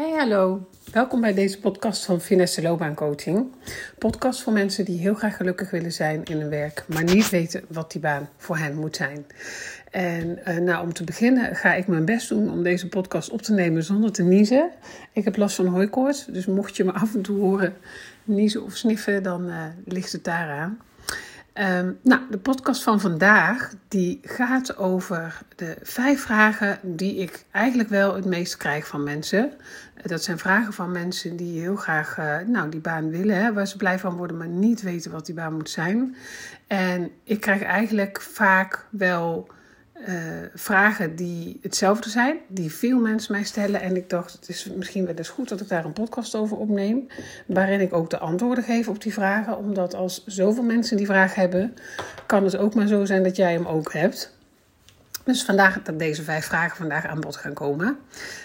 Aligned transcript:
Hey, 0.00 0.18
hallo. 0.18 0.68
Welkom 0.92 1.20
bij 1.20 1.34
deze 1.34 1.60
podcast 1.60 2.04
van 2.04 2.20
Finesse 2.20 2.62
Loopbaancoaching. 2.62 3.52
Podcast 3.98 4.42
voor 4.42 4.52
mensen 4.52 4.84
die 4.84 4.98
heel 4.98 5.14
graag 5.14 5.36
gelukkig 5.36 5.70
willen 5.70 5.92
zijn 5.92 6.24
in 6.24 6.40
hun 6.40 6.48
werk, 6.48 6.84
maar 6.88 7.04
niet 7.04 7.30
weten 7.30 7.64
wat 7.68 7.92
die 7.92 8.00
baan 8.00 8.28
voor 8.36 8.56
hen 8.56 8.76
moet 8.76 8.96
zijn. 8.96 9.26
En 9.90 10.38
uh, 10.48 10.56
nou, 10.56 10.84
om 10.84 10.92
te 10.92 11.04
beginnen 11.04 11.56
ga 11.56 11.74
ik 11.74 11.86
mijn 11.86 12.04
best 12.04 12.28
doen 12.28 12.50
om 12.50 12.62
deze 12.62 12.88
podcast 12.88 13.30
op 13.30 13.42
te 13.42 13.52
nemen 13.52 13.84
zonder 13.84 14.12
te 14.12 14.22
niezen. 14.22 14.70
Ik 15.12 15.24
heb 15.24 15.36
last 15.36 15.56
van 15.56 15.66
hooikoorts, 15.66 16.24
dus 16.24 16.46
mocht 16.46 16.76
je 16.76 16.84
me 16.84 16.92
af 16.92 17.14
en 17.14 17.22
toe 17.22 17.38
horen 17.38 17.74
niezen 18.24 18.64
of 18.64 18.76
sniffen, 18.76 19.22
dan 19.22 19.48
uh, 19.48 19.64
ligt 19.84 20.12
het 20.12 20.24
daaraan. 20.24 20.78
Um, 21.60 21.98
nou, 22.02 22.20
de 22.30 22.38
podcast 22.38 22.82
van 22.82 23.00
vandaag 23.00 23.72
die 23.88 24.18
gaat 24.22 24.76
over 24.76 25.42
de 25.56 25.76
vijf 25.82 26.22
vragen 26.22 26.78
die 26.82 27.16
ik 27.16 27.44
eigenlijk 27.50 27.88
wel 27.88 28.14
het 28.14 28.24
meest 28.24 28.56
krijg 28.56 28.86
van 28.86 29.02
mensen. 29.02 29.52
Dat 30.02 30.22
zijn 30.22 30.38
vragen 30.38 30.72
van 30.72 30.92
mensen 30.92 31.36
die 31.36 31.60
heel 31.60 31.76
graag 31.76 32.18
uh, 32.18 32.38
nou, 32.46 32.70
die 32.70 32.80
baan 32.80 33.10
willen, 33.10 33.36
hè, 33.36 33.52
waar 33.52 33.66
ze 33.66 33.76
blij 33.76 33.98
van 33.98 34.16
worden, 34.16 34.36
maar 34.36 34.48
niet 34.48 34.82
weten 34.82 35.10
wat 35.10 35.26
die 35.26 35.34
baan 35.34 35.54
moet 35.54 35.70
zijn. 35.70 36.16
En 36.66 37.10
ik 37.24 37.40
krijg 37.40 37.62
eigenlijk 37.62 38.20
vaak 38.20 38.86
wel 38.90 39.48
uh, 40.08 40.14
vragen 40.54 41.16
die 41.16 41.58
hetzelfde 41.62 42.10
zijn, 42.10 42.36
die 42.48 42.72
veel 42.72 42.98
mensen 42.98 43.32
mij 43.32 43.44
stellen. 43.44 43.80
En 43.80 43.96
ik 43.96 44.10
dacht, 44.10 44.32
het 44.32 44.48
is 44.48 44.70
misschien 44.76 45.06
wel 45.06 45.14
eens 45.14 45.28
goed 45.28 45.48
dat 45.48 45.60
ik 45.60 45.68
daar 45.68 45.84
een 45.84 45.92
podcast 45.92 46.34
over 46.34 46.56
opneem, 46.56 47.06
waarin 47.46 47.80
ik 47.80 47.92
ook 47.92 48.10
de 48.10 48.18
antwoorden 48.18 48.64
geef 48.64 48.88
op 48.88 49.02
die 49.02 49.12
vragen. 49.12 49.56
Omdat 49.56 49.94
als 49.94 50.26
zoveel 50.26 50.62
mensen 50.62 50.96
die 50.96 51.06
vraag 51.06 51.34
hebben, 51.34 51.74
kan 52.26 52.44
het 52.44 52.56
ook 52.56 52.74
maar 52.74 52.86
zo 52.86 53.04
zijn 53.04 53.22
dat 53.22 53.36
jij 53.36 53.52
hem 53.52 53.66
ook 53.66 53.92
hebt. 53.92 54.38
Dus 55.24 55.44
vandaag 55.44 55.82
dat 55.82 55.98
deze 55.98 56.22
vijf 56.22 56.44
vragen 56.44 56.76
vandaag 56.76 57.06
aan 57.06 57.20
bod 57.20 57.36
gaan 57.36 57.54
komen. 57.54 57.96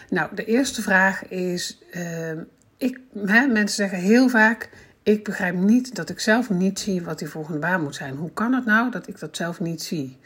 Nou, 0.09 0.35
de 0.35 0.45
eerste 0.45 0.81
vraag 0.81 1.27
is: 1.27 1.79
uh, 1.95 2.31
ik, 2.77 2.99
hè, 3.25 3.47
mensen 3.47 3.75
zeggen 3.75 3.97
heel 3.97 4.29
vaak. 4.29 4.69
Ik 5.03 5.23
begrijp 5.23 5.55
niet 5.55 5.95
dat 5.95 6.09
ik 6.09 6.19
zelf 6.19 6.49
niet 6.49 6.79
zie 6.79 7.01
wat 7.01 7.19
die 7.19 7.27
volgende 7.27 7.59
baan 7.59 7.83
moet 7.83 7.95
zijn. 7.95 8.15
Hoe 8.15 8.31
kan 8.31 8.53
het 8.53 8.65
nou 8.65 8.91
dat 8.91 9.07
ik 9.07 9.19
dat 9.19 9.35
zelf 9.35 9.59
niet 9.59 9.83
zie? 9.83 10.17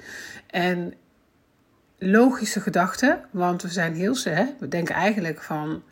En 0.48 0.94
logische 2.00 2.62
gedachte, 2.62 3.20
want 3.32 3.62
we 3.62 3.70
zijn 3.70 3.94
heel 3.94 4.16
hè, 4.24 4.46
we 4.60 4.68
denken 4.68 4.96
eigenlijk 4.96 5.42
van 5.42 5.84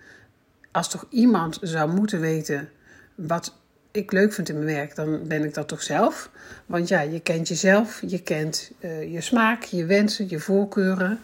als 0.72 0.90
toch 0.90 1.06
iemand 1.10 1.58
zou 1.62 1.94
moeten 1.94 2.20
weten 2.20 2.70
wat 3.16 3.54
ik 3.92 4.12
leuk 4.12 4.34
vind 4.34 4.50
in 4.50 4.56
mijn 4.56 4.76
werk, 4.76 4.96
dan 4.96 5.28
ben 5.28 5.44
ik 5.44 5.54
dat 5.54 5.68
toch 5.68 5.82
zelf. 5.82 6.30
Want 6.66 6.88
ja, 6.88 7.02
je 7.02 7.20
kent 7.20 7.48
jezelf, 7.48 8.02
je 8.06 8.22
kent 8.22 8.72
uh, 8.80 9.14
je 9.14 9.22
smaak, 9.22 9.64
je 9.64 9.86
wensen, 9.86 10.30
je 10.30 10.40
voorkeuren. 10.40 11.20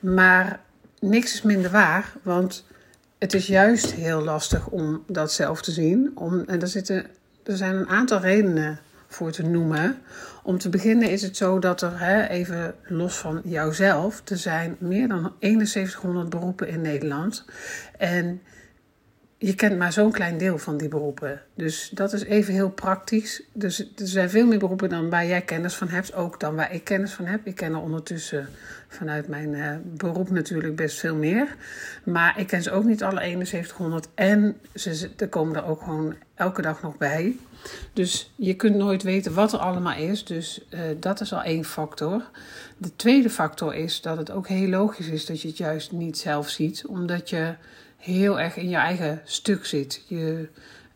Maar 0.00 0.60
niks 1.00 1.34
is 1.34 1.42
minder 1.42 1.70
waar, 1.70 2.12
want 2.22 2.64
het 3.18 3.34
is 3.34 3.46
juist 3.46 3.92
heel 3.92 4.22
lastig 4.22 4.66
om 4.66 5.04
dat 5.06 5.32
zelf 5.32 5.62
te 5.62 5.70
zien. 5.70 6.12
Om, 6.14 6.44
en 6.46 6.60
er, 6.60 6.68
zitten, 6.68 7.06
er 7.42 7.56
zijn 7.56 7.74
een 7.74 7.88
aantal 7.88 8.20
redenen 8.20 8.78
voor 9.08 9.30
te 9.30 9.42
noemen. 9.42 9.98
Om 10.42 10.58
te 10.58 10.68
beginnen 10.68 11.10
is 11.10 11.22
het 11.22 11.36
zo 11.36 11.58
dat 11.58 11.82
er, 11.82 12.00
hè, 12.00 12.26
even 12.26 12.74
los 12.84 13.16
van 13.16 13.40
jouzelf, 13.44 14.22
er 14.24 14.36
zijn 14.36 14.76
meer 14.78 15.08
dan 15.08 15.32
7100 15.40 16.28
beroepen 16.28 16.68
in 16.68 16.80
Nederland. 16.80 17.44
En 17.98 18.42
je 19.40 19.54
kent 19.54 19.78
maar 19.78 19.92
zo'n 19.92 20.12
klein 20.12 20.38
deel 20.38 20.58
van 20.58 20.76
die 20.76 20.88
beroepen. 20.88 21.42
Dus 21.54 21.90
dat 21.92 22.12
is 22.12 22.22
even 22.24 22.54
heel 22.54 22.70
praktisch. 22.70 23.42
Dus 23.52 23.78
er 23.78 24.06
zijn 24.06 24.30
veel 24.30 24.46
meer 24.46 24.58
beroepen 24.58 24.88
dan 24.88 25.10
waar 25.10 25.26
jij 25.26 25.42
kennis 25.42 25.74
van 25.74 25.88
hebt, 25.88 26.14
ook 26.14 26.40
dan 26.40 26.54
waar 26.54 26.74
ik 26.74 26.84
kennis 26.84 27.12
van 27.12 27.24
heb. 27.24 27.46
Ik 27.46 27.54
ken 27.54 27.72
er 27.72 27.80
ondertussen 27.80 28.48
vanuit 28.88 29.28
mijn 29.28 29.52
uh, 29.52 29.76
beroep 29.84 30.30
natuurlijk 30.30 30.76
best 30.76 30.98
veel 30.98 31.14
meer. 31.14 31.56
Maar 32.04 32.40
ik 32.40 32.46
ken 32.46 32.62
ze 32.62 32.70
ook 32.70 32.84
niet 32.84 33.02
alle 33.02 33.20
7100. 33.20 34.08
En 34.14 34.56
ze, 34.74 35.10
er 35.16 35.28
komen 35.28 35.56
er 35.56 35.64
ook 35.64 35.82
gewoon 35.82 36.14
elke 36.34 36.62
dag 36.62 36.82
nog 36.82 36.96
bij. 36.96 37.36
Dus 37.92 38.32
je 38.36 38.54
kunt 38.54 38.76
nooit 38.76 39.02
weten 39.02 39.34
wat 39.34 39.52
er 39.52 39.58
allemaal 39.58 39.96
is. 39.96 40.24
Dus 40.24 40.64
uh, 40.70 40.80
dat 41.00 41.20
is 41.20 41.32
al 41.32 41.42
één 41.42 41.64
factor. 41.64 42.22
De 42.76 42.96
tweede 42.96 43.30
factor 43.30 43.74
is 43.74 44.00
dat 44.00 44.16
het 44.16 44.30
ook 44.30 44.48
heel 44.48 44.68
logisch 44.68 45.08
is 45.08 45.26
dat 45.26 45.40
je 45.42 45.48
het 45.48 45.56
juist 45.56 45.92
niet 45.92 46.18
zelf 46.18 46.48
ziet. 46.48 46.86
Omdat 46.86 47.30
je 47.30 47.54
heel 47.98 48.40
erg 48.40 48.56
in 48.56 48.68
je 48.68 48.76
eigen 48.76 49.20
stuk 49.24 49.64
zit. 49.64 50.04
Je 50.06 50.48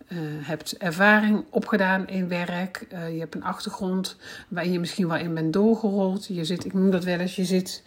uh, 0.09 0.19
hebt 0.23 0.77
ervaring 0.77 1.45
opgedaan 1.51 2.09
in 2.09 2.29
werk. 2.29 2.87
Uh, 2.93 3.13
je 3.13 3.19
hebt 3.19 3.35
een 3.35 3.45
achtergrond 3.45 4.17
waarin 4.49 4.73
je 4.73 4.81
misschien 4.81 5.09
wel 5.09 5.17
in 5.17 5.35
bent 5.35 5.53
doorgerold. 5.53 6.27
Je 6.27 6.45
zit, 6.45 6.65
ik 6.65 6.73
noem 6.73 6.91
dat 6.91 7.05
wel 7.05 7.19
eens, 7.19 7.37
je 7.37 7.45
zit 7.45 7.83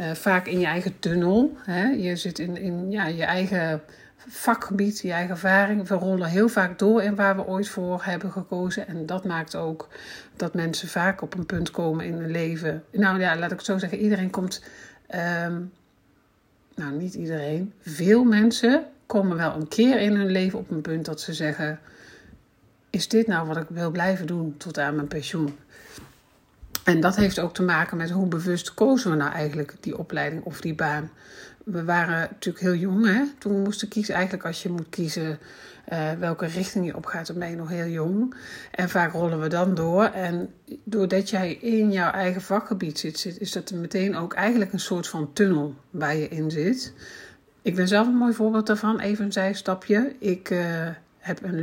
uh, 0.00 0.10
vaak 0.10 0.46
in 0.46 0.60
je 0.60 0.66
eigen 0.66 0.98
tunnel. 0.98 1.56
Hè? 1.56 1.84
Je 1.84 2.16
zit 2.16 2.38
in, 2.38 2.56
in 2.56 2.90
ja, 2.90 3.06
je 3.06 3.24
eigen 3.24 3.82
vakgebied, 4.16 5.00
je 5.00 5.12
eigen 5.12 5.30
ervaring. 5.30 5.88
We 5.88 5.94
rollen 5.94 6.28
heel 6.28 6.48
vaak 6.48 6.78
door 6.78 7.02
in 7.02 7.14
waar 7.14 7.36
we 7.36 7.46
ooit 7.46 7.68
voor 7.68 8.04
hebben 8.04 8.30
gekozen. 8.32 8.88
En 8.88 9.06
dat 9.06 9.24
maakt 9.24 9.56
ook 9.56 9.88
dat 10.36 10.54
mensen 10.54 10.88
vaak 10.88 11.22
op 11.22 11.34
een 11.34 11.46
punt 11.46 11.70
komen 11.70 12.04
in 12.04 12.12
hun 12.12 12.30
leven. 12.30 12.84
Nou 12.92 13.20
ja, 13.20 13.36
laat 13.36 13.50
ik 13.50 13.56
het 13.56 13.66
zo 13.66 13.78
zeggen. 13.78 13.98
Iedereen 13.98 14.30
komt. 14.30 14.64
Um, 15.44 15.72
nou, 16.80 16.92
niet 16.92 17.14
iedereen. 17.14 17.72
Veel 17.80 18.24
mensen 18.24 18.84
komen 19.06 19.36
wel 19.36 19.54
een 19.54 19.68
keer 19.68 20.00
in 20.00 20.14
hun 20.14 20.30
leven 20.30 20.58
op 20.58 20.70
een 20.70 20.80
punt 20.80 21.04
dat 21.04 21.20
ze 21.20 21.34
zeggen: 21.34 21.80
Is 22.90 23.08
dit 23.08 23.26
nou 23.26 23.46
wat 23.46 23.56
ik 23.56 23.66
wil 23.68 23.90
blijven 23.90 24.26
doen 24.26 24.54
tot 24.56 24.78
aan 24.78 24.94
mijn 24.94 25.08
pensioen? 25.08 25.56
En 26.84 27.00
dat 27.00 27.16
heeft 27.16 27.38
ook 27.38 27.54
te 27.54 27.62
maken 27.62 27.96
met 27.96 28.10
hoe 28.10 28.26
bewust 28.26 28.74
kozen 28.74 29.10
we 29.10 29.16
nou 29.16 29.32
eigenlijk 29.32 29.74
die 29.80 29.98
opleiding 29.98 30.42
of 30.44 30.60
die 30.60 30.74
baan. 30.74 31.10
We 31.64 31.84
waren 31.84 32.18
natuurlijk 32.30 32.64
heel 32.64 32.74
jong 32.74 33.06
hè? 33.06 33.22
toen 33.38 33.54
we 33.54 33.58
moesten 33.58 33.88
kiezen. 33.88 34.14
Eigenlijk 34.14 34.44
als 34.44 34.62
je 34.62 34.68
moet 34.68 34.88
kiezen 34.88 35.38
uh, 35.92 36.12
welke 36.12 36.46
richting 36.46 36.86
je 36.86 36.96
op 36.96 37.06
gaat, 37.06 37.26
dan 37.26 37.38
ben 37.38 37.50
je 37.50 37.56
nog 37.56 37.68
heel 37.68 37.86
jong. 37.86 38.34
En 38.70 38.88
vaak 38.88 39.12
rollen 39.12 39.40
we 39.40 39.48
dan 39.48 39.74
door. 39.74 40.04
En 40.04 40.54
doordat 40.84 41.30
jij 41.30 41.52
in 41.52 41.92
jouw 41.92 42.10
eigen 42.10 42.42
vakgebied 42.42 42.98
zit, 42.98 43.36
is 43.38 43.52
dat 43.52 43.70
meteen 43.70 44.16
ook 44.16 44.32
eigenlijk 44.32 44.72
een 44.72 44.80
soort 44.80 45.08
van 45.08 45.32
tunnel 45.32 45.74
waar 45.90 46.16
je 46.16 46.28
in 46.28 46.50
zit. 46.50 46.92
Ik 47.62 47.74
ben 47.74 47.88
zelf 47.88 48.06
een 48.06 48.16
mooi 48.16 48.32
voorbeeld 48.32 48.66
daarvan. 48.66 49.00
Even 49.00 49.24
een 49.24 49.32
zijstapje. 49.32 50.14
Ik 50.18 50.50
uh, 50.50 50.88
heb 51.18 51.42
een 51.42 51.60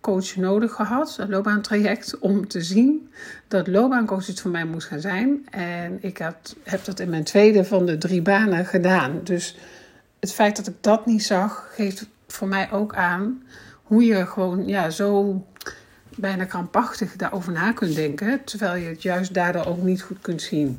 loopbaancoach 0.00 0.36
nodig 0.36 0.72
gehad, 0.72 1.16
een 1.18 1.30
loopbaantraject, 1.30 2.18
om 2.18 2.48
te 2.48 2.60
zien 2.60 3.10
dat 3.48 3.66
loopbaancoach 3.66 4.26
het 4.26 4.40
voor 4.40 4.50
mij 4.50 4.64
moest 4.64 4.86
gaan 4.86 5.00
zijn. 5.00 5.46
En 5.50 5.98
ik 6.00 6.18
had, 6.18 6.56
heb 6.62 6.84
dat 6.84 7.00
in 7.00 7.10
mijn 7.10 7.24
tweede 7.24 7.64
van 7.64 7.86
de 7.86 7.98
drie 7.98 8.22
banen 8.22 8.66
gedaan. 8.66 9.20
Dus 9.24 9.56
het 10.20 10.32
feit 10.32 10.56
dat 10.56 10.66
ik 10.66 10.74
dat 10.80 11.06
niet 11.06 11.22
zag, 11.22 11.70
geeft 11.74 12.06
voor 12.26 12.48
mij 12.48 12.70
ook 12.70 12.94
aan 12.94 13.42
hoe 13.82 14.04
je 14.04 14.26
gewoon 14.26 14.66
ja, 14.66 14.90
zo 14.90 15.44
bijna 16.16 16.44
krampachtig 16.44 17.16
daarover 17.16 17.52
na 17.52 17.72
kunt 17.72 17.94
denken, 17.94 18.44
terwijl 18.44 18.74
je 18.74 18.88
het 18.88 19.02
juist 19.02 19.34
daardoor 19.34 19.66
ook 19.66 19.82
niet 19.82 20.02
goed 20.02 20.20
kunt 20.20 20.42
zien. 20.42 20.78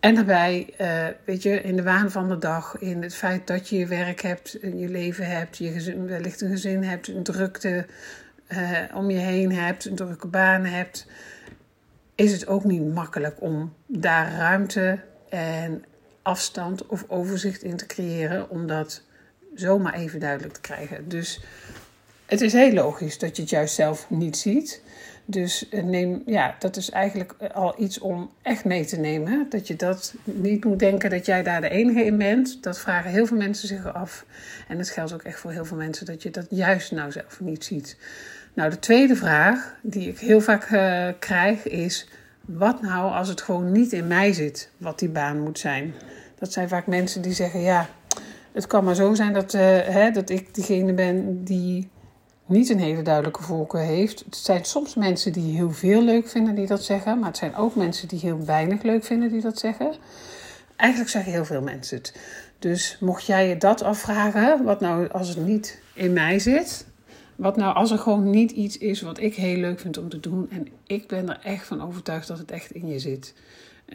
En 0.00 0.14
daarbij, 0.14 0.74
uh, 0.80 1.06
weet 1.24 1.42
je, 1.42 1.60
in 1.62 1.76
de 1.76 1.82
waan 1.82 2.10
van 2.10 2.28
de 2.28 2.38
dag, 2.38 2.76
in 2.78 3.02
het 3.02 3.14
feit 3.14 3.46
dat 3.46 3.68
je 3.68 3.78
je 3.78 3.86
werk 3.86 4.20
hebt, 4.20 4.58
je 4.60 4.88
leven 4.88 5.26
hebt, 5.26 5.56
je 5.56 5.72
gezin, 5.72 6.06
wellicht 6.06 6.40
een 6.40 6.50
gezin 6.50 6.82
hebt, 6.82 7.08
een 7.08 7.22
drukte 7.22 7.86
uh, 8.48 8.78
om 8.94 9.10
je 9.10 9.18
heen 9.18 9.52
hebt, 9.52 9.84
een 9.84 9.94
drukke 9.94 10.26
baan 10.26 10.64
hebt, 10.64 11.06
is 12.14 12.32
het 12.32 12.46
ook 12.46 12.64
niet 12.64 12.94
makkelijk 12.94 13.40
om 13.40 13.74
daar 13.86 14.32
ruimte 14.32 15.00
en 15.28 15.84
afstand 16.22 16.86
of 16.86 17.04
overzicht 17.08 17.62
in 17.62 17.76
te 17.76 17.86
creëren, 17.86 18.50
omdat 18.50 19.02
zomaar 19.54 19.94
even 19.94 20.20
duidelijk 20.20 20.54
te 20.54 20.60
krijgen. 20.60 21.08
Dus 21.08 21.40
het 22.26 22.40
is 22.40 22.52
heel 22.52 22.72
logisch 22.72 23.18
dat 23.18 23.36
je 23.36 23.42
het 23.42 23.50
juist 23.50 23.74
zelf 23.74 24.10
niet 24.10 24.36
ziet. 24.36 24.82
Dus 25.28 25.68
eh, 25.68 25.82
neem, 25.82 26.22
ja, 26.26 26.56
dat 26.58 26.76
is 26.76 26.90
eigenlijk 26.90 27.34
al 27.54 27.74
iets 27.78 27.98
om 27.98 28.30
echt 28.42 28.64
mee 28.64 28.84
te 28.84 28.96
nemen. 28.96 29.46
Dat 29.48 29.66
je 29.66 29.76
dat 29.76 30.14
niet 30.24 30.64
moet 30.64 30.78
denken 30.78 31.10
dat 31.10 31.26
jij 31.26 31.42
daar 31.42 31.60
de 31.60 31.68
enige 31.68 32.04
in 32.04 32.18
bent. 32.18 32.62
Dat 32.62 32.78
vragen 32.78 33.10
heel 33.10 33.26
veel 33.26 33.36
mensen 33.36 33.68
zich 33.68 33.94
af. 33.94 34.24
En 34.68 34.76
dat 34.76 34.90
geldt 34.90 35.12
ook 35.12 35.22
echt 35.22 35.38
voor 35.38 35.50
heel 35.50 35.64
veel 35.64 35.76
mensen 35.76 36.06
dat 36.06 36.22
je 36.22 36.30
dat 36.30 36.46
juist 36.50 36.92
nou 36.92 37.12
zelf 37.12 37.40
niet 37.40 37.64
ziet. 37.64 37.96
Nou, 38.54 38.70
de 38.70 38.78
tweede 38.78 39.16
vraag 39.16 39.74
die 39.82 40.08
ik 40.08 40.18
heel 40.18 40.40
vaak 40.40 40.70
uh, 40.70 41.08
krijg 41.18 41.68
is: 41.68 42.08
wat 42.40 42.82
nou 42.82 43.12
als 43.12 43.28
het 43.28 43.40
gewoon 43.40 43.72
niet 43.72 43.92
in 43.92 44.06
mij 44.06 44.32
zit, 44.32 44.70
wat 44.76 44.98
die 44.98 45.08
baan 45.08 45.40
moet 45.40 45.58
zijn? 45.58 45.94
Dat 46.38 46.52
zijn 46.52 46.68
vaak 46.68 46.86
mensen 46.86 47.22
die 47.22 47.32
zeggen: 47.32 47.60
ja, 47.60 47.88
het 48.52 48.66
kan 48.66 48.84
maar 48.84 48.94
zo 48.94 49.14
zijn 49.14 49.32
dat, 49.32 49.52
hè, 49.52 50.10
dat 50.10 50.30
ik 50.30 50.54
diegene 50.54 50.92
ben 50.92 51.44
die 51.44 51.88
niet 52.46 52.68
een 52.68 52.78
hele 52.78 53.02
duidelijke 53.02 53.42
voorkeur 53.42 53.80
heeft. 53.80 54.24
Het 54.24 54.36
zijn 54.36 54.64
soms 54.64 54.94
mensen 54.94 55.32
die 55.32 55.56
heel 55.56 55.70
veel 55.70 56.02
leuk 56.02 56.28
vinden 56.28 56.54
die 56.54 56.66
dat 56.66 56.84
zeggen, 56.84 57.18
maar 57.18 57.28
het 57.28 57.36
zijn 57.36 57.56
ook 57.56 57.74
mensen 57.74 58.08
die 58.08 58.18
heel 58.18 58.44
weinig 58.44 58.82
leuk 58.82 59.04
vinden 59.04 59.30
die 59.30 59.40
dat 59.40 59.58
zeggen. 59.58 59.94
Eigenlijk 60.76 61.10
zeggen 61.10 61.32
heel 61.32 61.44
veel 61.44 61.62
mensen 61.62 61.96
het. 61.96 62.14
Dus 62.58 62.96
mocht 63.00 63.26
jij 63.26 63.48
je 63.48 63.56
dat 63.56 63.82
afvragen, 63.82 64.64
wat 64.64 64.80
nou 64.80 65.08
als 65.08 65.28
het 65.28 65.46
niet 65.46 65.80
in 65.94 66.12
mij 66.12 66.38
zit, 66.38 66.86
wat 67.36 67.56
nou 67.56 67.74
als 67.74 67.90
er 67.90 67.98
gewoon 67.98 68.30
niet 68.30 68.50
iets 68.50 68.78
is 68.78 69.00
wat 69.00 69.20
ik 69.20 69.34
heel 69.34 69.56
leuk 69.56 69.80
vind 69.80 69.98
om 69.98 70.08
te 70.08 70.20
doen 70.20 70.50
en 70.50 70.68
ik 70.86 71.08
ben 71.08 71.28
er 71.28 71.40
echt 71.42 71.66
van 71.66 71.82
overtuigd 71.82 72.28
dat 72.28 72.38
het 72.38 72.50
echt 72.50 72.70
in 72.70 72.86
je 72.86 72.98
zit. 72.98 73.34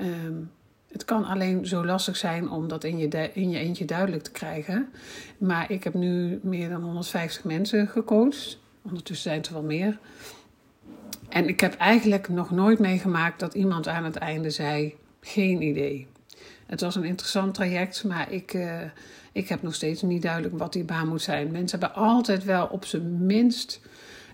Um, 0.02 0.52
Het 0.92 1.06
kan 1.06 1.26
alleen 1.26 1.66
zo 1.66 1.86
lastig 1.86 2.18
zijn 2.18 2.50
om 2.50 2.68
dat 2.68 2.84
in 2.84 2.98
je, 2.98 3.30
in 3.34 3.50
je 3.50 3.58
eentje 3.58 3.86
duidelijk 3.86 4.24
te 4.24 4.32
krijgen. 4.32 4.90
Maar 5.38 5.72
ik 5.72 5.84
heb 5.84 5.94
nu 5.94 6.40
meer 6.44 6.70
dan 6.70 6.82
150 6.84 7.44
mensen 7.44 7.88
gecoacht. 7.88 8.60
Ondertussen 8.82 9.24
zijn 9.24 9.38
het 9.38 9.48
er 9.48 9.54
wel 9.54 9.64
meer. 9.64 10.00
En 11.30 11.48
ik 11.48 11.60
heb 11.60 11.76
eigenlijk 11.76 12.30
nog 12.30 12.52
nooit 12.52 12.80
meegemaakt 12.80 13.40
dat 13.40 13.54
iemand 13.54 13.88
aan 13.88 14.04
het 14.04 14.16
einde 14.16 14.50
zei: 14.50 14.96
geen 15.22 15.62
idee. 15.62 16.08
Het 16.66 16.82
was 16.82 16.96
een 16.96 17.04
interessant 17.04 17.54
traject, 17.54 18.04
maar 18.04 18.32
ik, 18.32 18.54
uh, 18.54 18.82
ik 19.32 19.50
heb 19.50 19.62
nog 19.62 19.76
steeds 19.76 20.02
niet 20.02 20.22
duidelijk 20.22 20.58
wat 20.58 20.74
die 20.74 20.84
baan 20.84 21.08
moet 21.08 21.22
zijn. 21.22 21.52
Mensen 21.52 21.80
hebben 21.80 21.98
altijd 21.98 22.44
wel 22.44 22.66
op 22.66 22.86
zijn 22.86 23.26
minst 23.26 23.82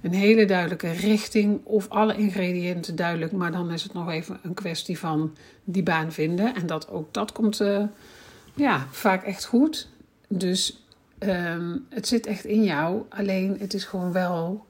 een 0.02 0.14
hele 0.14 0.46
duidelijke 0.46 0.92
richting 0.92 1.60
of 1.64 1.90
alle 1.90 2.16
ingrediënten 2.16 2.96
duidelijk, 2.96 3.32
maar 3.32 3.52
dan 3.52 3.72
is 3.72 3.84
het 3.84 3.94
nog 3.94 4.10
even 4.10 4.40
een 4.44 4.54
kwestie 4.54 5.00
van 5.00 5.36
die 5.64 5.84
baan 5.84 6.12
vinden. 6.12 6.56
En 6.56 6.66
dat 6.66 6.90
ook 6.90 7.14
dat 7.14 7.32
komt 7.32 7.60
uh, 7.60 7.84
ja, 8.54 8.88
vaak 8.92 9.24
echt 9.24 9.46
goed. 9.46 9.88
Dus 10.28 10.84
um, 11.20 11.86
het 11.90 12.08
zit 12.08 12.26
echt 12.26 12.46
in 12.46 12.64
jou, 12.64 13.02
alleen 13.10 13.58
het 13.60 13.74
is 13.74 13.84
gewoon 13.84 14.12
wel 14.12 14.66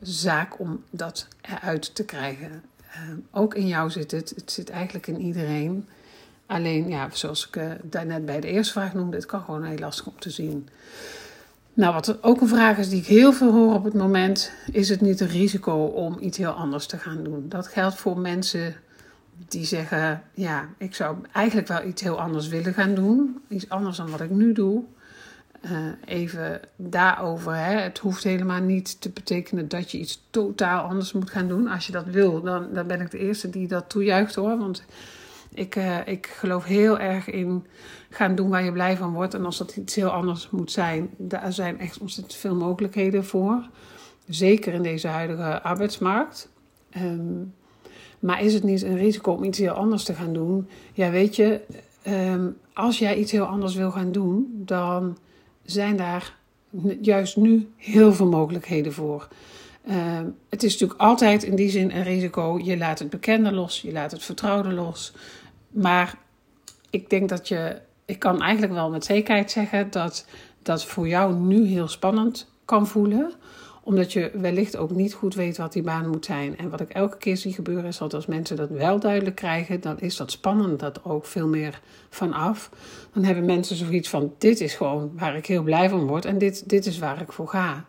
zaak 0.00 0.58
om 0.58 0.84
dat 0.90 1.28
eruit 1.40 1.94
te 1.94 2.04
krijgen. 2.04 2.62
Uh, 2.86 3.14
ook 3.30 3.54
in 3.54 3.66
jou 3.66 3.90
zit 3.90 4.10
het, 4.10 4.32
het 4.36 4.52
zit 4.52 4.70
eigenlijk 4.70 5.06
in 5.06 5.20
iedereen. 5.20 5.88
Alleen, 6.46 6.88
ja, 6.88 7.08
zoals 7.12 7.46
ik 7.46 7.56
uh, 7.56 7.70
daarnet 7.82 8.24
bij 8.26 8.40
de 8.40 8.48
eerste 8.48 8.72
vraag 8.72 8.94
noemde, 8.94 9.16
het 9.16 9.26
kan 9.26 9.40
gewoon 9.40 9.64
heel 9.64 9.78
lastig 9.78 10.06
om 10.06 10.18
te 10.18 10.30
zien. 10.30 10.68
Nou, 11.74 11.94
wat 11.94 12.22
ook 12.22 12.40
een 12.40 12.48
vraag 12.48 12.78
is 12.78 12.88
die 12.88 13.00
ik 13.00 13.06
heel 13.06 13.32
veel 13.32 13.52
hoor 13.52 13.74
op 13.74 13.84
het 13.84 13.94
moment, 13.94 14.52
is 14.72 14.88
het 14.88 15.00
niet 15.00 15.20
een 15.20 15.28
risico 15.28 15.84
om 15.84 16.16
iets 16.20 16.38
heel 16.38 16.50
anders 16.50 16.86
te 16.86 16.98
gaan 16.98 17.24
doen? 17.24 17.48
Dat 17.48 17.66
geldt 17.66 17.96
voor 17.96 18.18
mensen 18.18 18.74
die 19.48 19.64
zeggen, 19.64 20.22
ja, 20.34 20.68
ik 20.78 20.94
zou 20.94 21.16
eigenlijk 21.32 21.68
wel 21.68 21.84
iets 21.84 22.02
heel 22.02 22.20
anders 22.20 22.48
willen 22.48 22.74
gaan 22.74 22.94
doen. 22.94 23.42
Iets 23.48 23.68
anders 23.68 23.96
dan 23.96 24.10
wat 24.10 24.20
ik 24.20 24.30
nu 24.30 24.52
doe. 24.52 24.82
Uh, 25.64 25.70
even 26.04 26.60
daarover. 26.76 27.54
Hè. 27.54 27.80
Het 27.80 27.98
hoeft 27.98 28.24
helemaal 28.24 28.60
niet 28.60 29.00
te 29.00 29.10
betekenen 29.10 29.68
dat 29.68 29.90
je 29.90 29.98
iets 29.98 30.22
totaal 30.30 30.88
anders 30.88 31.12
moet 31.12 31.30
gaan 31.30 31.48
doen. 31.48 31.68
Als 31.68 31.86
je 31.86 31.92
dat 31.92 32.06
wil, 32.06 32.42
dan, 32.42 32.68
dan 32.72 32.86
ben 32.86 33.00
ik 33.00 33.10
de 33.10 33.18
eerste 33.18 33.50
die 33.50 33.68
dat 33.68 33.88
toejuicht 33.88 34.34
hoor. 34.34 34.58
Want 34.58 34.84
ik, 35.54 35.76
uh, 35.76 36.06
ik 36.06 36.26
geloof 36.26 36.64
heel 36.64 36.98
erg 36.98 37.30
in 37.30 37.66
gaan 38.10 38.34
doen 38.34 38.48
waar 38.48 38.64
je 38.64 38.72
blij 38.72 38.96
van 38.96 39.12
wordt. 39.12 39.34
En 39.34 39.44
als 39.44 39.58
dat 39.58 39.76
iets 39.76 39.94
heel 39.94 40.10
anders 40.10 40.50
moet 40.50 40.70
zijn, 40.70 41.10
daar 41.16 41.52
zijn 41.52 41.78
echt 41.78 41.98
ontzettend 41.98 42.34
veel 42.36 42.54
mogelijkheden 42.54 43.24
voor. 43.24 43.68
Zeker 44.28 44.72
in 44.72 44.82
deze 44.82 45.08
huidige 45.08 45.62
arbeidsmarkt. 45.62 46.50
Um, 46.96 47.54
maar 48.18 48.42
is 48.42 48.54
het 48.54 48.62
niet 48.62 48.82
een 48.82 48.96
risico 48.96 49.32
om 49.32 49.44
iets 49.44 49.58
heel 49.58 49.72
anders 49.72 50.04
te 50.04 50.14
gaan 50.14 50.32
doen? 50.32 50.68
Ja, 50.92 51.10
weet 51.10 51.36
je, 51.36 51.60
um, 52.06 52.56
als 52.72 52.98
jij 52.98 53.16
iets 53.16 53.32
heel 53.32 53.44
anders 53.44 53.74
wil 53.74 53.90
gaan 53.90 54.12
doen, 54.12 54.62
dan 54.64 55.18
zijn 55.62 55.96
daar 55.96 56.36
juist 57.00 57.36
nu 57.36 57.68
heel 57.76 58.12
veel 58.12 58.28
mogelijkheden 58.28 58.92
voor. 58.92 59.28
Uh, 59.88 60.20
het 60.48 60.62
is 60.62 60.72
natuurlijk 60.72 61.00
altijd 61.00 61.42
in 61.42 61.54
die 61.54 61.70
zin 61.70 61.90
een 61.90 62.02
risico. 62.02 62.60
Je 62.62 62.76
laat 62.76 62.98
het 62.98 63.10
bekende 63.10 63.52
los, 63.52 63.80
je 63.80 63.92
laat 63.92 64.10
het 64.10 64.22
vertrouwde 64.22 64.72
los. 64.72 65.12
Maar 65.72 66.18
ik 66.90 67.10
denk 67.10 67.28
dat 67.28 67.48
je, 67.48 67.80
ik 68.04 68.18
kan 68.18 68.42
eigenlijk 68.42 68.72
wel 68.72 68.90
met 68.90 69.04
zekerheid 69.04 69.50
zeggen 69.50 69.90
dat 69.90 70.26
dat 70.62 70.84
voor 70.84 71.08
jou 71.08 71.34
nu 71.34 71.66
heel 71.66 71.88
spannend 71.88 72.50
kan 72.64 72.86
voelen 72.86 73.32
omdat 73.84 74.12
je 74.12 74.30
wellicht 74.34 74.76
ook 74.76 74.90
niet 74.90 75.14
goed 75.14 75.34
weet 75.34 75.56
wat 75.56 75.72
die 75.72 75.82
baan 75.82 76.08
moet 76.08 76.24
zijn. 76.24 76.58
En 76.58 76.70
wat 76.70 76.80
ik 76.80 76.90
elke 76.90 77.16
keer 77.16 77.36
zie 77.36 77.52
gebeuren 77.52 77.84
is 77.84 77.98
dat 77.98 78.14
als 78.14 78.26
mensen 78.26 78.56
dat 78.56 78.70
wel 78.70 78.98
duidelijk 79.00 79.36
krijgen, 79.36 79.80
dan 79.80 80.00
is 80.00 80.16
dat 80.16 80.30
spannend 80.30 80.80
dat 80.80 81.04
ook 81.04 81.26
veel 81.26 81.48
meer 81.48 81.80
van 82.10 82.32
af. 82.32 82.70
Dan 83.12 83.24
hebben 83.24 83.44
mensen 83.44 83.76
zoiets 83.76 84.08
van: 84.08 84.34
dit 84.38 84.60
is 84.60 84.74
gewoon 84.74 85.12
waar 85.14 85.36
ik 85.36 85.46
heel 85.46 85.62
blij 85.62 85.88
van 85.88 86.06
word 86.06 86.24
en 86.24 86.38
dit, 86.38 86.68
dit 86.68 86.86
is 86.86 86.98
waar 86.98 87.20
ik 87.20 87.32
voor 87.32 87.48
ga. 87.48 87.84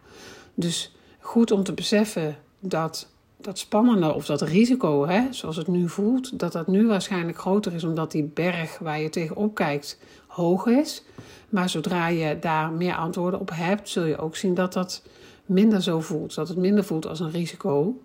Dus 0.53 0.95
goed 1.19 1.51
om 1.51 1.63
te 1.63 1.73
beseffen 1.73 2.37
dat 2.59 3.12
dat 3.43 3.59
spannende 3.59 4.13
of 4.13 4.25
dat 4.25 4.41
risico, 4.41 5.07
hè, 5.07 5.21
zoals 5.29 5.55
het 5.55 5.67
nu 5.67 5.89
voelt, 5.89 6.39
dat 6.39 6.51
dat 6.51 6.67
nu 6.67 6.87
waarschijnlijk 6.87 7.37
groter 7.37 7.73
is 7.73 7.83
omdat 7.83 8.11
die 8.11 8.23
berg 8.23 8.77
waar 8.79 8.99
je 8.99 9.09
tegenop 9.09 9.55
kijkt 9.55 9.99
hoog 10.27 10.65
is. 10.65 11.03
Maar 11.49 11.69
zodra 11.69 12.07
je 12.07 12.39
daar 12.39 12.71
meer 12.71 12.95
antwoorden 12.95 13.39
op 13.39 13.49
hebt, 13.53 13.89
zul 13.89 14.05
je 14.05 14.17
ook 14.17 14.35
zien 14.35 14.53
dat 14.53 14.73
dat 14.73 15.03
minder 15.45 15.81
zo 15.81 15.99
voelt. 15.99 16.35
Dat 16.35 16.47
het 16.47 16.57
minder 16.57 16.83
voelt 16.83 17.07
als 17.07 17.19
een 17.19 17.31
risico. 17.31 18.01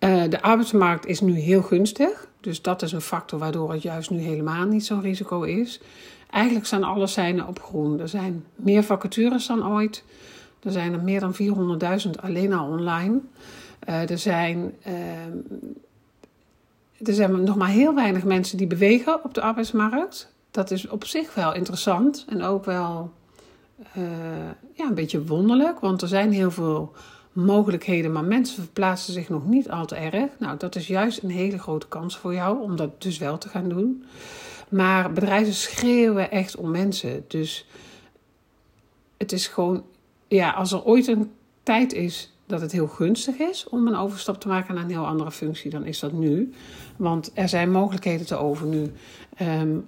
Uh, 0.00 0.22
de 0.28 0.42
arbeidsmarkt 0.42 1.06
is 1.06 1.20
nu 1.20 1.32
heel 1.32 1.62
gunstig. 1.62 2.28
Dus 2.40 2.62
dat 2.62 2.82
is 2.82 2.92
een 2.92 3.00
factor 3.00 3.38
waardoor 3.38 3.72
het 3.72 3.82
juist 3.82 4.10
nu 4.10 4.18
helemaal 4.18 4.66
niet 4.66 4.86
zo'n 4.86 5.00
risico 5.00 5.42
is. 5.42 5.80
Eigenlijk 6.30 6.66
staan 6.66 6.84
alle 6.84 7.06
seinen 7.06 7.46
op 7.46 7.62
groen. 7.62 8.00
Er 8.00 8.08
zijn 8.08 8.44
meer 8.54 8.82
vacatures 8.82 9.46
dan 9.46 9.66
ooit. 9.66 10.04
Er 10.62 10.72
zijn 10.72 10.92
er 10.92 11.02
meer 11.02 11.20
dan 11.20 11.34
400.000 12.04 12.10
alleen 12.20 12.52
al 12.52 12.68
online. 12.68 13.20
Uh, 13.88 14.10
er, 14.10 14.18
zijn, 14.18 14.74
uh, 14.86 15.24
er 17.08 17.14
zijn 17.14 17.44
nog 17.44 17.56
maar 17.56 17.68
heel 17.68 17.94
weinig 17.94 18.24
mensen 18.24 18.56
die 18.56 18.66
bewegen 18.66 19.24
op 19.24 19.34
de 19.34 19.40
arbeidsmarkt. 19.40 20.32
Dat 20.50 20.70
is 20.70 20.88
op 20.88 21.04
zich 21.04 21.34
wel 21.34 21.54
interessant 21.54 22.24
en 22.28 22.42
ook 22.42 22.64
wel 22.64 23.12
uh, 23.96 24.02
ja, 24.72 24.86
een 24.86 24.94
beetje 24.94 25.24
wonderlijk, 25.24 25.80
want 25.80 26.02
er 26.02 26.08
zijn 26.08 26.32
heel 26.32 26.50
veel 26.50 26.92
mogelijkheden, 27.32 28.12
maar 28.12 28.24
mensen 28.24 28.62
verplaatsen 28.62 29.12
zich 29.12 29.28
nog 29.28 29.46
niet 29.46 29.70
al 29.70 29.86
te 29.86 29.94
erg. 29.94 30.30
Nou, 30.38 30.56
dat 30.56 30.76
is 30.76 30.86
juist 30.86 31.22
een 31.22 31.30
hele 31.30 31.58
grote 31.58 31.88
kans 31.88 32.16
voor 32.16 32.34
jou 32.34 32.62
om 32.62 32.76
dat 32.76 33.02
dus 33.02 33.18
wel 33.18 33.38
te 33.38 33.48
gaan 33.48 33.68
doen. 33.68 34.04
Maar 34.68 35.12
bedrijven 35.12 35.54
schreeuwen 35.54 36.30
echt 36.30 36.56
om 36.56 36.70
mensen. 36.70 37.24
Dus 37.28 37.66
het 39.16 39.32
is 39.32 39.46
gewoon, 39.46 39.84
ja, 40.34 40.50
als 40.50 40.72
er 40.72 40.84
ooit 40.84 41.06
een 41.06 41.30
tijd 41.62 41.92
is 41.92 42.32
dat 42.46 42.60
het 42.60 42.72
heel 42.72 42.88
gunstig 42.88 43.38
is 43.38 43.68
om 43.68 43.86
een 43.86 43.96
overstap 43.96 44.40
te 44.40 44.48
maken 44.48 44.74
naar 44.74 44.84
een 44.84 44.90
heel 44.90 45.06
andere 45.06 45.30
functie, 45.30 45.70
dan 45.70 45.84
is 45.84 45.98
dat 45.98 46.12
nu. 46.12 46.52
Want 46.96 47.30
er 47.34 47.48
zijn 47.48 47.70
mogelijkheden 47.70 48.26
te 48.26 48.36
over 48.36 48.66
nu. 48.66 48.92
Um, 49.40 49.86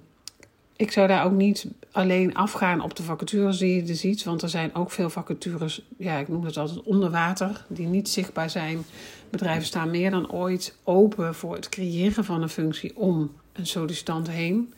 ik 0.75 0.91
zou 0.91 1.07
daar 1.07 1.25
ook 1.25 1.31
niet 1.31 1.67
alleen 1.91 2.35
afgaan 2.35 2.81
op 2.81 2.95
de 2.95 3.03
vacatures 3.03 3.57
die 3.57 3.85
je 3.85 3.95
ziet. 3.95 4.23
Want 4.23 4.41
er 4.41 4.49
zijn 4.49 4.75
ook 4.75 4.91
veel 4.91 5.09
vacatures, 5.09 5.85
ja, 5.97 6.17
ik 6.17 6.27
noem 6.27 6.45
het 6.45 6.57
altijd 6.57 6.83
onder 6.83 7.11
water, 7.11 7.65
die 7.67 7.87
niet 7.87 8.09
zichtbaar 8.09 8.49
zijn. 8.49 8.83
Bedrijven 9.29 9.65
staan 9.65 9.89
meer 9.89 10.11
dan 10.11 10.31
ooit 10.31 10.77
open 10.83 11.35
voor 11.35 11.55
het 11.55 11.69
creëren 11.69 12.23
van 12.23 12.41
een 12.41 12.49
functie 12.49 12.97
om 12.97 13.31
een 13.53 13.67
sollicitant 13.67 14.29
heen. 14.29 14.73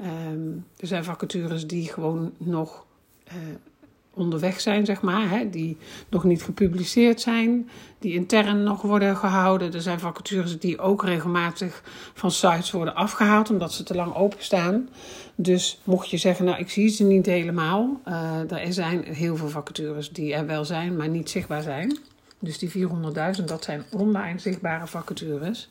Um, 0.00 0.66
er 0.76 0.86
zijn 0.86 1.04
vacatures 1.04 1.66
die 1.66 1.88
gewoon 1.88 2.32
nog 2.38 2.86
uh, 3.28 3.34
onderweg 4.14 4.60
zijn, 4.60 4.84
zeg 4.84 5.00
maar, 5.00 5.30
hè, 5.30 5.50
die 5.50 5.76
nog 6.08 6.24
niet 6.24 6.42
gepubliceerd 6.42 7.20
zijn, 7.20 7.68
die 7.98 8.14
intern 8.14 8.62
nog 8.62 8.82
worden 8.82 9.16
gehouden. 9.16 9.72
Er 9.72 9.82
zijn 9.82 10.00
vacatures 10.00 10.58
die 10.58 10.78
ook 10.78 11.04
regelmatig 11.04 11.82
van 12.14 12.30
sites 12.30 12.70
worden 12.70 12.94
afgehaald 12.94 13.50
omdat 13.50 13.72
ze 13.72 13.82
te 13.82 13.94
lang 13.94 14.14
openstaan. 14.14 14.88
Dus 15.34 15.80
mocht 15.84 16.10
je 16.10 16.16
zeggen, 16.16 16.44
nou 16.44 16.58
ik 16.58 16.70
zie 16.70 16.88
ze 16.88 17.04
niet 17.04 17.26
helemaal, 17.26 18.00
uh, 18.08 18.52
er 18.52 18.72
zijn 18.72 19.04
heel 19.04 19.36
veel 19.36 19.48
vacatures 19.48 20.10
die 20.10 20.34
er 20.34 20.46
wel 20.46 20.64
zijn, 20.64 20.96
maar 20.96 21.08
niet 21.08 21.30
zichtbaar 21.30 21.62
zijn. 21.62 21.98
Dus 22.38 22.58
die 22.58 22.70
400.000, 22.70 23.44
dat 23.44 23.64
zijn 23.64 23.84
online 23.90 24.38
zichtbare 24.38 24.86
vacatures. 24.86 25.70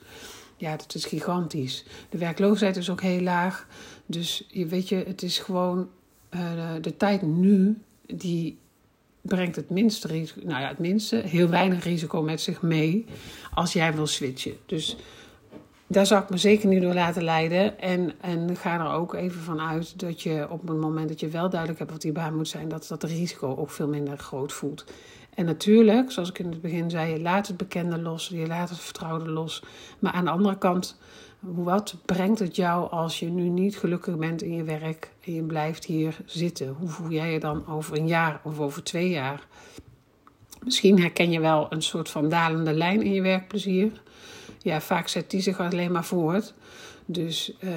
Ja, 0.58 0.76
dat 0.76 0.96
is 0.96 1.06
gigantisch. 1.06 1.86
De 2.10 2.18
werkloosheid 2.18 2.78
is 2.78 2.90
ook 2.90 3.02
heel 3.02 3.22
laag. 3.22 3.68
Dus 4.06 4.46
je 4.48 4.66
weet 4.66 4.90
je, 4.90 5.04
het 5.08 5.22
is 5.22 5.40
gewoon 5.40 5.90
de, 6.30 6.78
de 6.82 6.98
tijd 6.98 7.22
nu 7.22 7.78
die 8.14 8.60
brengt 9.22 9.56
het 9.56 9.70
minste 9.70 10.08
risico, 10.08 10.40
nou 10.44 10.62
ja, 10.62 10.68
het 10.68 10.80
minste, 10.80 11.16
heel 11.16 11.48
weinig 11.48 11.84
risico 11.84 12.22
met 12.22 12.42
zich 12.42 12.62
mee 12.62 13.06
als 13.54 13.74
jij 13.74 13.94
wil 13.94 14.08
switchen. 14.08 14.54
Dus 14.66 14.98
daar 15.88 16.06
zou 16.06 16.24
ik 16.24 16.30
me 16.30 16.38
zeker 16.38 16.68
niet 16.68 16.82
door 16.82 16.94
laten 16.94 17.24
leiden. 17.24 17.80
En, 17.80 18.14
en 18.22 18.56
ga 18.56 18.80
er 18.80 18.92
ook 18.92 19.14
even 19.14 19.42
van 19.42 19.60
uit 19.60 20.00
dat 20.00 20.22
je 20.22 20.48
op 20.50 20.68
het 20.68 20.78
moment 20.78 21.08
dat 21.08 21.20
je 21.20 21.28
wel 21.28 21.50
duidelijk 21.50 21.80
hebt 21.80 21.92
wat 21.92 22.02
die 22.02 22.12
baan 22.12 22.36
moet 22.36 22.48
zijn, 22.48 22.68
dat 22.68 22.88
dat 22.88 23.04
risico 23.04 23.56
ook 23.56 23.70
veel 23.70 23.88
minder 23.88 24.18
groot 24.18 24.54
voelt. 24.54 24.86
En 25.36 25.46
natuurlijk, 25.46 26.12
zoals 26.12 26.30
ik 26.30 26.40
in 26.40 26.50
het 26.50 26.62
begin 26.62 26.90
zei, 26.90 27.12
je 27.12 27.20
laat 27.20 27.48
het 27.48 27.58
bekende 27.58 28.00
los, 28.00 28.28
je 28.28 28.48
laat 28.48 28.70
het 28.70 28.80
vertrouwde 28.80 29.30
los. 29.30 29.64
Maar 30.00 30.12
aan 30.12 30.26
de 30.26 30.32
andere 30.32 30.58
kant 30.58 30.98
wat 31.42 31.96
brengt 32.06 32.40
het 32.40 32.56
jou 32.56 32.92
als 32.92 33.20
je 33.20 33.26
nu 33.26 33.50
niet 33.50 33.78
gelukkig 33.78 34.18
bent 34.18 34.42
in 34.42 34.54
je 34.54 34.64
werk 34.64 35.12
en 35.26 35.34
je 35.34 35.44
blijft 35.44 35.86
hier 35.86 36.18
zitten? 36.26 36.76
Hoe 36.80 36.90
voel 36.90 37.10
jij 37.10 37.32
je 37.32 37.40
dan 37.40 37.68
over 37.68 37.98
een 37.98 38.08
jaar 38.08 38.42
of 38.44 38.60
over 38.60 38.84
twee 38.84 39.10
jaar? 39.10 39.48
Misschien 40.64 41.00
herken 41.00 41.32
je 41.32 41.40
wel 41.40 41.68
een 41.70 41.82
soort 41.82 42.10
van 42.10 42.30
dalende 42.30 42.74
lijn 42.74 43.02
in 43.02 43.14
je 43.14 43.22
werkplezier. 43.22 44.02
Ja, 44.58 44.82
vaak 44.82 45.08
zet 45.08 45.30
die 45.30 45.42
zich 45.42 45.60
alleen 45.60 45.92
maar 45.92 46.06
voort. 46.06 46.54
Dus 47.06 47.54
uh, 47.60 47.72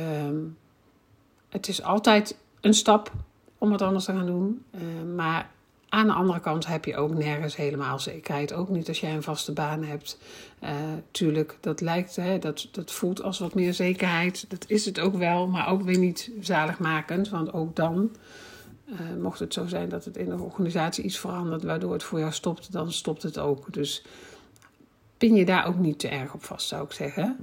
het 1.49 1.69
is 1.69 1.83
altijd 1.83 2.39
een 2.61 2.75
stap 2.75 3.13
om 3.59 3.71
wat 3.71 3.83
anders 3.83 4.05
te 4.05 4.13
gaan 4.13 4.27
doen. 4.27 4.65
Uh, 4.75 5.15
maar 5.15 5.51
Aan 5.95 6.07
de 6.07 6.13
andere 6.13 6.41
kant 6.41 6.67
heb 6.67 6.85
je 6.85 6.97
ook 6.97 7.15
nergens 7.15 7.57
helemaal 7.57 7.99
zekerheid. 7.99 8.53
Ook 8.53 8.69
niet 8.69 8.89
als 8.89 9.01
jij 9.01 9.15
een 9.15 9.23
vaste 9.23 9.53
baan 9.53 9.85
hebt. 9.85 10.19
Uh, 10.63 10.71
tuurlijk, 11.11 11.57
dat 11.61 11.81
lijkt, 11.81 12.17
hè, 12.17 12.39
dat, 12.39 12.69
dat 12.73 12.93
voelt 12.93 13.23
als 13.23 13.39
wat 13.39 13.55
meer 13.55 13.75
zekerheid. 13.75 14.45
Dat 14.51 14.65
is 14.69 14.85
het 14.85 15.01
ook 15.01 15.17
wel, 15.17 15.47
maar 15.47 15.69
ook 15.69 15.83
weer 15.83 15.99
niet 15.99 16.31
zaligmakend. 16.41 17.29
Want 17.29 17.53
ook 17.53 17.77
dan, 17.77 18.11
uh, 18.87 18.99
mocht 19.21 19.39
het 19.39 19.53
zo 19.53 19.67
zijn 19.67 19.89
dat 19.89 20.05
het 20.05 20.17
in 20.17 20.29
de 20.29 20.39
organisatie 20.39 21.05
iets 21.05 21.19
verandert 21.19 21.63
waardoor 21.63 21.93
het 21.93 22.03
voor 22.03 22.19
jou 22.19 22.33
stopt, 22.33 22.73
dan 22.73 22.93
stopt 22.93 23.23
het 23.23 23.39
ook. 23.39 23.73
Dus 23.73 24.05
pin 25.19 25.35
je 25.35 25.45
daar 25.45 25.67
ook 25.67 25.79
niet 25.79 25.99
te 25.99 26.09
erg 26.09 26.35
op 26.35 26.45
vast, 26.45 26.69
zou 26.69 26.85
ik 26.85 26.93
zeggen. 26.93 27.37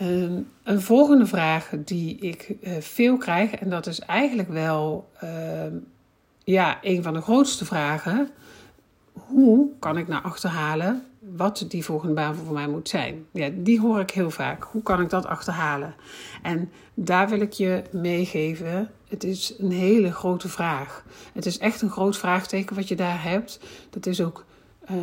Uh, 0.00 0.38
een 0.62 0.80
volgende 0.80 1.26
vraag 1.26 1.70
die 1.78 2.16
ik 2.16 2.54
uh, 2.60 2.76
veel 2.80 3.16
krijg, 3.16 3.50
en 3.50 3.70
dat 3.70 3.86
is 3.86 3.98
eigenlijk 3.98 4.48
wel 4.48 5.10
ehm, 5.20 5.76
ja, 6.44 6.78
een 6.82 7.02
van 7.02 7.12
de 7.12 7.20
grootste 7.20 7.64
vragen. 7.64 8.30
Hoe 9.12 9.68
kan 9.78 9.98
ik 9.98 10.08
nou 10.08 10.24
achterhalen 10.24 11.06
wat 11.18 11.64
die 11.68 11.84
volgende 11.84 12.14
baan 12.14 12.34
voor 12.34 12.54
mij 12.54 12.68
moet 12.68 12.88
zijn? 12.88 13.26
Ja, 13.30 13.50
die 13.54 13.80
hoor 13.80 14.00
ik 14.00 14.10
heel 14.10 14.30
vaak. 14.30 14.62
Hoe 14.62 14.82
kan 14.82 15.00
ik 15.00 15.10
dat 15.10 15.26
achterhalen? 15.26 15.94
En 16.42 16.70
daar 16.94 17.28
wil 17.28 17.40
ik 17.40 17.52
je 17.52 17.82
meegeven. 17.92 18.90
Het 19.08 19.24
is 19.24 19.54
een 19.58 19.70
hele 19.70 20.12
grote 20.12 20.48
vraag. 20.48 21.04
Het 21.32 21.46
is 21.46 21.58
echt 21.58 21.82
een 21.82 21.90
groot 21.90 22.16
vraagteken 22.16 22.76
wat 22.76 22.88
je 22.88 22.96
daar 22.96 23.22
hebt. 23.22 23.60
Dat 23.90 24.06
is 24.06 24.20
ook 24.20 24.44
uh, 24.90 24.96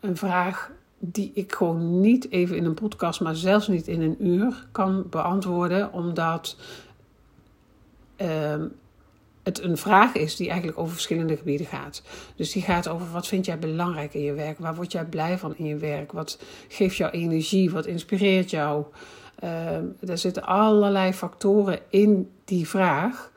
een 0.00 0.16
vraag 0.16 0.70
die 0.98 1.30
ik 1.34 1.52
gewoon 1.52 2.00
niet 2.00 2.30
even 2.30 2.56
in 2.56 2.64
een 2.64 2.74
podcast, 2.74 3.20
maar 3.20 3.36
zelfs 3.36 3.68
niet 3.68 3.88
in 3.88 4.02
een 4.02 4.26
uur 4.26 4.66
kan 4.72 5.06
beantwoorden, 5.10 5.92
omdat 5.92 6.56
uh, 8.16 8.54
het 9.42 9.62
een 9.62 9.76
vraag 9.76 10.14
is 10.14 10.36
die 10.36 10.48
eigenlijk 10.48 10.78
over 10.78 10.92
verschillende 10.92 11.36
gebieden 11.36 11.66
gaat. 11.66 12.02
Dus 12.36 12.52
die 12.52 12.62
gaat 12.62 12.88
over 12.88 13.10
wat 13.10 13.26
vind 13.26 13.46
jij 13.46 13.58
belangrijk 13.58 14.14
in 14.14 14.22
je 14.22 14.32
werk? 14.32 14.58
Waar 14.58 14.74
word 14.74 14.92
jij 14.92 15.04
blij 15.04 15.38
van 15.38 15.56
in 15.56 15.64
je 15.64 15.76
werk? 15.76 16.12
Wat 16.12 16.38
geeft 16.68 16.96
jou 16.96 17.10
energie? 17.10 17.70
Wat 17.70 17.86
inspireert 17.86 18.50
jou? 18.50 18.84
Uh, 19.44 19.76
er 20.08 20.18
zitten 20.18 20.42
allerlei 20.42 21.12
factoren 21.12 21.78
in 21.88 22.30
die 22.44 22.68
vraag. 22.68 23.30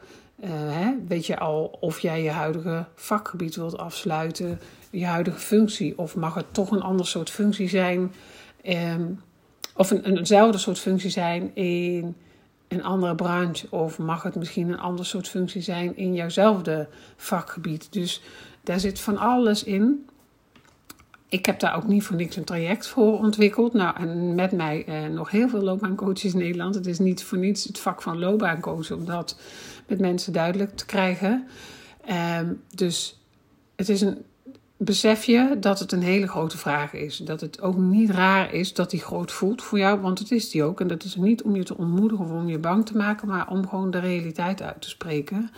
Uh, 0.43 0.49
hè? 0.51 0.93
Weet 1.07 1.25
je 1.25 1.39
al 1.39 1.77
of 1.79 1.99
jij 1.99 2.23
je 2.23 2.29
huidige 2.29 2.85
vakgebied 2.95 3.55
wilt 3.55 3.77
afsluiten, 3.77 4.59
je 4.89 5.05
huidige 5.05 5.39
functie, 5.39 5.97
of 5.97 6.15
mag 6.15 6.33
het 6.33 6.45
toch 6.51 6.71
een 6.71 6.81
ander 6.81 7.07
soort 7.07 7.29
functie 7.29 7.69
zijn, 7.69 8.13
um, 8.63 9.21
of 9.75 9.91
een, 9.91 10.17
eenzelfde 10.17 10.57
soort 10.57 10.79
functie 10.79 11.09
zijn 11.09 11.55
in 11.55 12.15
een 12.67 12.83
andere 12.83 13.15
branche 13.15 13.67
of 13.69 13.97
mag 13.97 14.23
het 14.23 14.35
misschien 14.35 14.69
een 14.69 14.79
ander 14.79 15.05
soort 15.05 15.27
functie 15.27 15.61
zijn 15.61 15.97
in 15.97 16.13
jouwzelfde 16.13 16.87
vakgebied. 17.15 17.93
Dus 17.93 18.21
daar 18.63 18.79
zit 18.79 18.99
van 18.99 19.17
alles 19.17 19.63
in. 19.63 20.09
Ik 21.29 21.45
heb 21.45 21.59
daar 21.59 21.75
ook 21.75 21.87
niet 21.87 22.03
voor 22.03 22.15
niks 22.15 22.35
een 22.35 22.43
traject 22.43 22.87
voor 22.87 23.19
ontwikkeld. 23.19 23.73
Nou, 23.73 23.95
en 23.97 24.35
met 24.35 24.51
mij 24.51 24.85
eh, 24.85 25.05
nog 25.05 25.31
heel 25.31 25.49
veel 25.49 25.61
loopbaancoaches 25.61 26.33
in 26.33 26.39
Nederland. 26.39 26.75
Het 26.75 26.87
is 26.87 26.99
niet 26.99 27.23
voor 27.23 27.37
niets 27.37 27.63
het 27.63 27.79
vak 27.79 28.01
van 28.01 28.19
loopbaancoachen 28.19 28.95
om 28.95 29.05
dat 29.05 29.39
met 29.87 29.99
mensen 29.99 30.33
duidelijk 30.33 30.75
te 30.75 30.85
krijgen. 30.85 31.47
Um, 32.39 32.61
dus 32.75 33.19
het 33.75 33.89
is 33.89 34.01
een 34.01 34.25
besef 34.77 35.23
je 35.23 35.57
dat 35.59 35.79
het 35.79 35.91
een 35.91 36.01
hele 36.01 36.27
grote 36.27 36.57
vraag 36.57 36.93
is. 36.93 37.17
Dat 37.17 37.41
het 37.41 37.61
ook 37.61 37.77
niet 37.77 38.09
raar 38.09 38.53
is 38.53 38.73
dat 38.73 38.89
die 38.89 38.99
groot 38.99 39.31
voelt 39.31 39.61
voor 39.61 39.77
jou, 39.77 39.99
want 39.99 40.19
het 40.19 40.31
is 40.31 40.49
die 40.49 40.63
ook. 40.63 40.81
En 40.81 40.87
dat 40.87 41.03
is 41.03 41.15
niet 41.15 41.43
om 41.43 41.55
je 41.55 41.63
te 41.63 41.77
ontmoedigen 41.77 42.25
of 42.25 42.31
om 42.31 42.49
je 42.49 42.59
bang 42.59 42.85
te 42.85 42.97
maken, 42.97 43.27
maar 43.27 43.49
om 43.49 43.67
gewoon 43.67 43.91
de 43.91 43.99
realiteit 43.99 44.61
uit 44.61 44.81
te 44.81 44.89
spreken. 44.89 45.51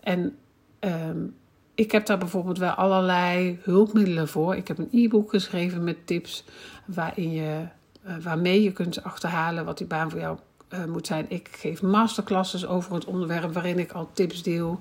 En 0.00 0.36
um, 0.80 1.34
ik 1.74 1.92
heb 1.92 2.06
daar 2.06 2.18
bijvoorbeeld 2.18 2.58
wel 2.58 2.70
allerlei 2.70 3.58
hulpmiddelen 3.62 4.28
voor. 4.28 4.56
Ik 4.56 4.68
heb 4.68 4.78
een 4.78 4.88
e-book 4.92 5.30
geschreven 5.30 5.84
met 5.84 6.06
tips 6.06 6.44
waarin 6.84 7.32
je, 7.32 7.66
uh, 8.06 8.16
waarmee 8.22 8.62
je 8.62 8.72
kunt 8.72 9.02
achterhalen 9.02 9.64
wat 9.64 9.78
die 9.78 9.86
baan 9.86 10.10
voor 10.10 10.20
jou 10.20 10.38
uh, 10.74 10.84
moet 10.84 11.06
zijn. 11.06 11.26
Ik 11.28 11.48
geef 11.50 11.82
masterclasses 11.82 12.66
over 12.66 12.94
het 12.94 13.04
onderwerp 13.04 13.52
waarin 13.52 13.78
ik 13.78 13.92
al 13.92 14.08
tips 14.12 14.42
deel. 14.42 14.80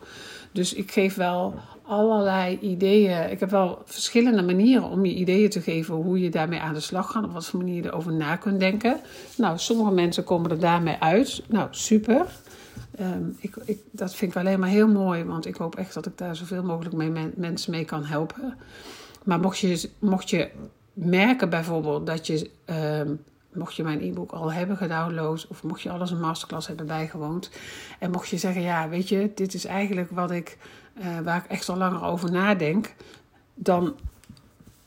Dus 0.51 0.73
ik 0.73 0.91
geef 0.91 1.15
wel 1.15 1.53
allerlei 1.81 2.59
ideeën. 2.61 3.31
Ik 3.31 3.39
heb 3.39 3.49
wel 3.49 3.81
verschillende 3.85 4.41
manieren 4.41 4.89
om 4.89 5.05
je 5.05 5.13
ideeën 5.13 5.49
te 5.49 5.61
geven 5.61 5.95
hoe 5.95 6.19
je 6.19 6.29
daarmee 6.29 6.59
aan 6.59 6.73
de 6.73 6.79
slag 6.79 7.11
gaat. 7.11 7.23
Op 7.23 7.33
wat 7.33 7.45
voor 7.45 7.59
manier 7.59 7.75
je 7.75 7.87
erover 7.87 8.13
na 8.13 8.35
kunt 8.35 8.59
denken. 8.59 8.99
Nou, 9.37 9.57
sommige 9.57 9.91
mensen 9.91 10.23
komen 10.23 10.51
er 10.51 10.59
daarmee 10.59 10.95
uit. 10.99 11.43
Nou, 11.47 11.67
super. 11.71 12.25
Um, 12.99 13.37
ik, 13.39 13.55
ik, 13.65 13.79
dat 13.91 14.15
vind 14.15 14.31
ik 14.31 14.37
alleen 14.37 14.59
maar 14.59 14.69
heel 14.69 14.87
mooi, 14.87 15.23
want 15.23 15.45
ik 15.45 15.55
hoop 15.55 15.75
echt 15.75 15.93
dat 15.93 16.05
ik 16.05 16.17
daar 16.17 16.35
zoveel 16.35 16.63
mogelijk 16.63 16.95
mee 16.95 17.31
mensen 17.35 17.71
mee 17.71 17.85
kan 17.85 18.03
helpen. 18.03 18.57
Maar 19.23 19.39
mocht 19.39 19.57
je, 19.57 19.89
mocht 19.99 20.29
je 20.29 20.49
merken 20.93 21.49
bijvoorbeeld 21.49 22.07
dat 22.07 22.27
je 22.27 22.49
um, 23.01 23.23
mocht 23.55 23.75
je 23.75 23.83
mijn 23.83 24.01
e-book 24.01 24.31
al 24.31 24.51
hebben 24.51 24.77
gedownload 24.77 25.47
of 25.49 25.63
mocht 25.63 25.81
je 25.81 25.89
alles 25.89 26.11
een 26.11 26.19
masterclass 26.19 26.67
hebben 26.67 26.85
bijgewoond 26.85 27.49
en 27.99 28.11
mocht 28.11 28.29
je 28.29 28.37
zeggen, 28.37 28.61
ja, 28.61 28.89
weet 28.89 29.09
je, 29.09 29.31
dit 29.35 29.53
is 29.53 29.65
eigenlijk 29.65 30.11
wat 30.11 30.31
ik, 30.31 30.57
uh, 30.99 31.19
waar 31.19 31.37
ik 31.37 31.51
echt 31.51 31.69
al 31.69 31.77
langer 31.77 32.03
over 32.03 32.31
nadenk, 32.31 32.93
dan 33.53 33.95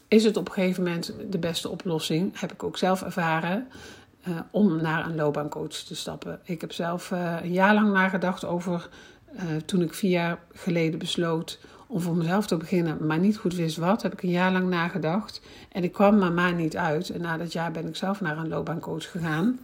is 0.09 0.25
het 0.25 0.37
op 0.37 0.47
een 0.49 0.55
gegeven 0.55 0.83
moment 0.83 1.15
de 1.31 1.39
beste 1.39 1.69
oplossing, 1.69 2.41
heb 2.41 2.53
ik 2.53 2.63
ook 2.63 2.79
zelf 2.79 3.03
ervaren, 3.03 3.69
uh, 4.29 4.39
om 4.51 4.83
naar 4.83 5.07
een 5.07 5.17
loopbaancoach 5.17 5.69
te 5.69 5.97
stappen. 5.97 6.41
Ik 6.45 6.61
heb 6.61 6.73
zelf 6.73 7.11
uh, 7.11 7.37
een 7.43 7.53
jaar 7.53 7.75
lang 7.75 7.93
nagedacht 7.93 8.45
over, 8.45 8.89
toen 9.65 9.83
ik 9.83 9.95
vier 9.95 10.11
jaar 10.11 10.39
geleden 10.53 10.99
besloot 10.99 11.59
om 11.87 12.01
voor 12.01 12.17
mezelf 12.17 12.47
te 12.47 12.57
beginnen, 12.57 13.07
maar 13.07 13.19
niet 13.19 13.37
goed 13.37 13.55
wist 13.55 13.77
wat, 13.77 14.03
heb 14.03 14.13
ik 14.13 14.23
een 14.23 14.31
jaar 14.31 14.53
lang 14.53 14.69
nagedacht. 14.69 15.41
En 15.73 15.85
ik 15.85 15.93
kwam 15.93 16.35
maar 16.35 16.55
niet 16.55 16.77
uit. 16.77 17.11
En 17.11 17.21
na 17.21 17.37
dat 17.37 17.53
jaar 17.53 17.71
ben 17.71 17.89
ik 17.89 17.97
zelf 17.97 18.21
naar 18.21 18.39
een 18.39 18.49
loopbaancoach 18.49 19.11
gegaan. 19.11 19.59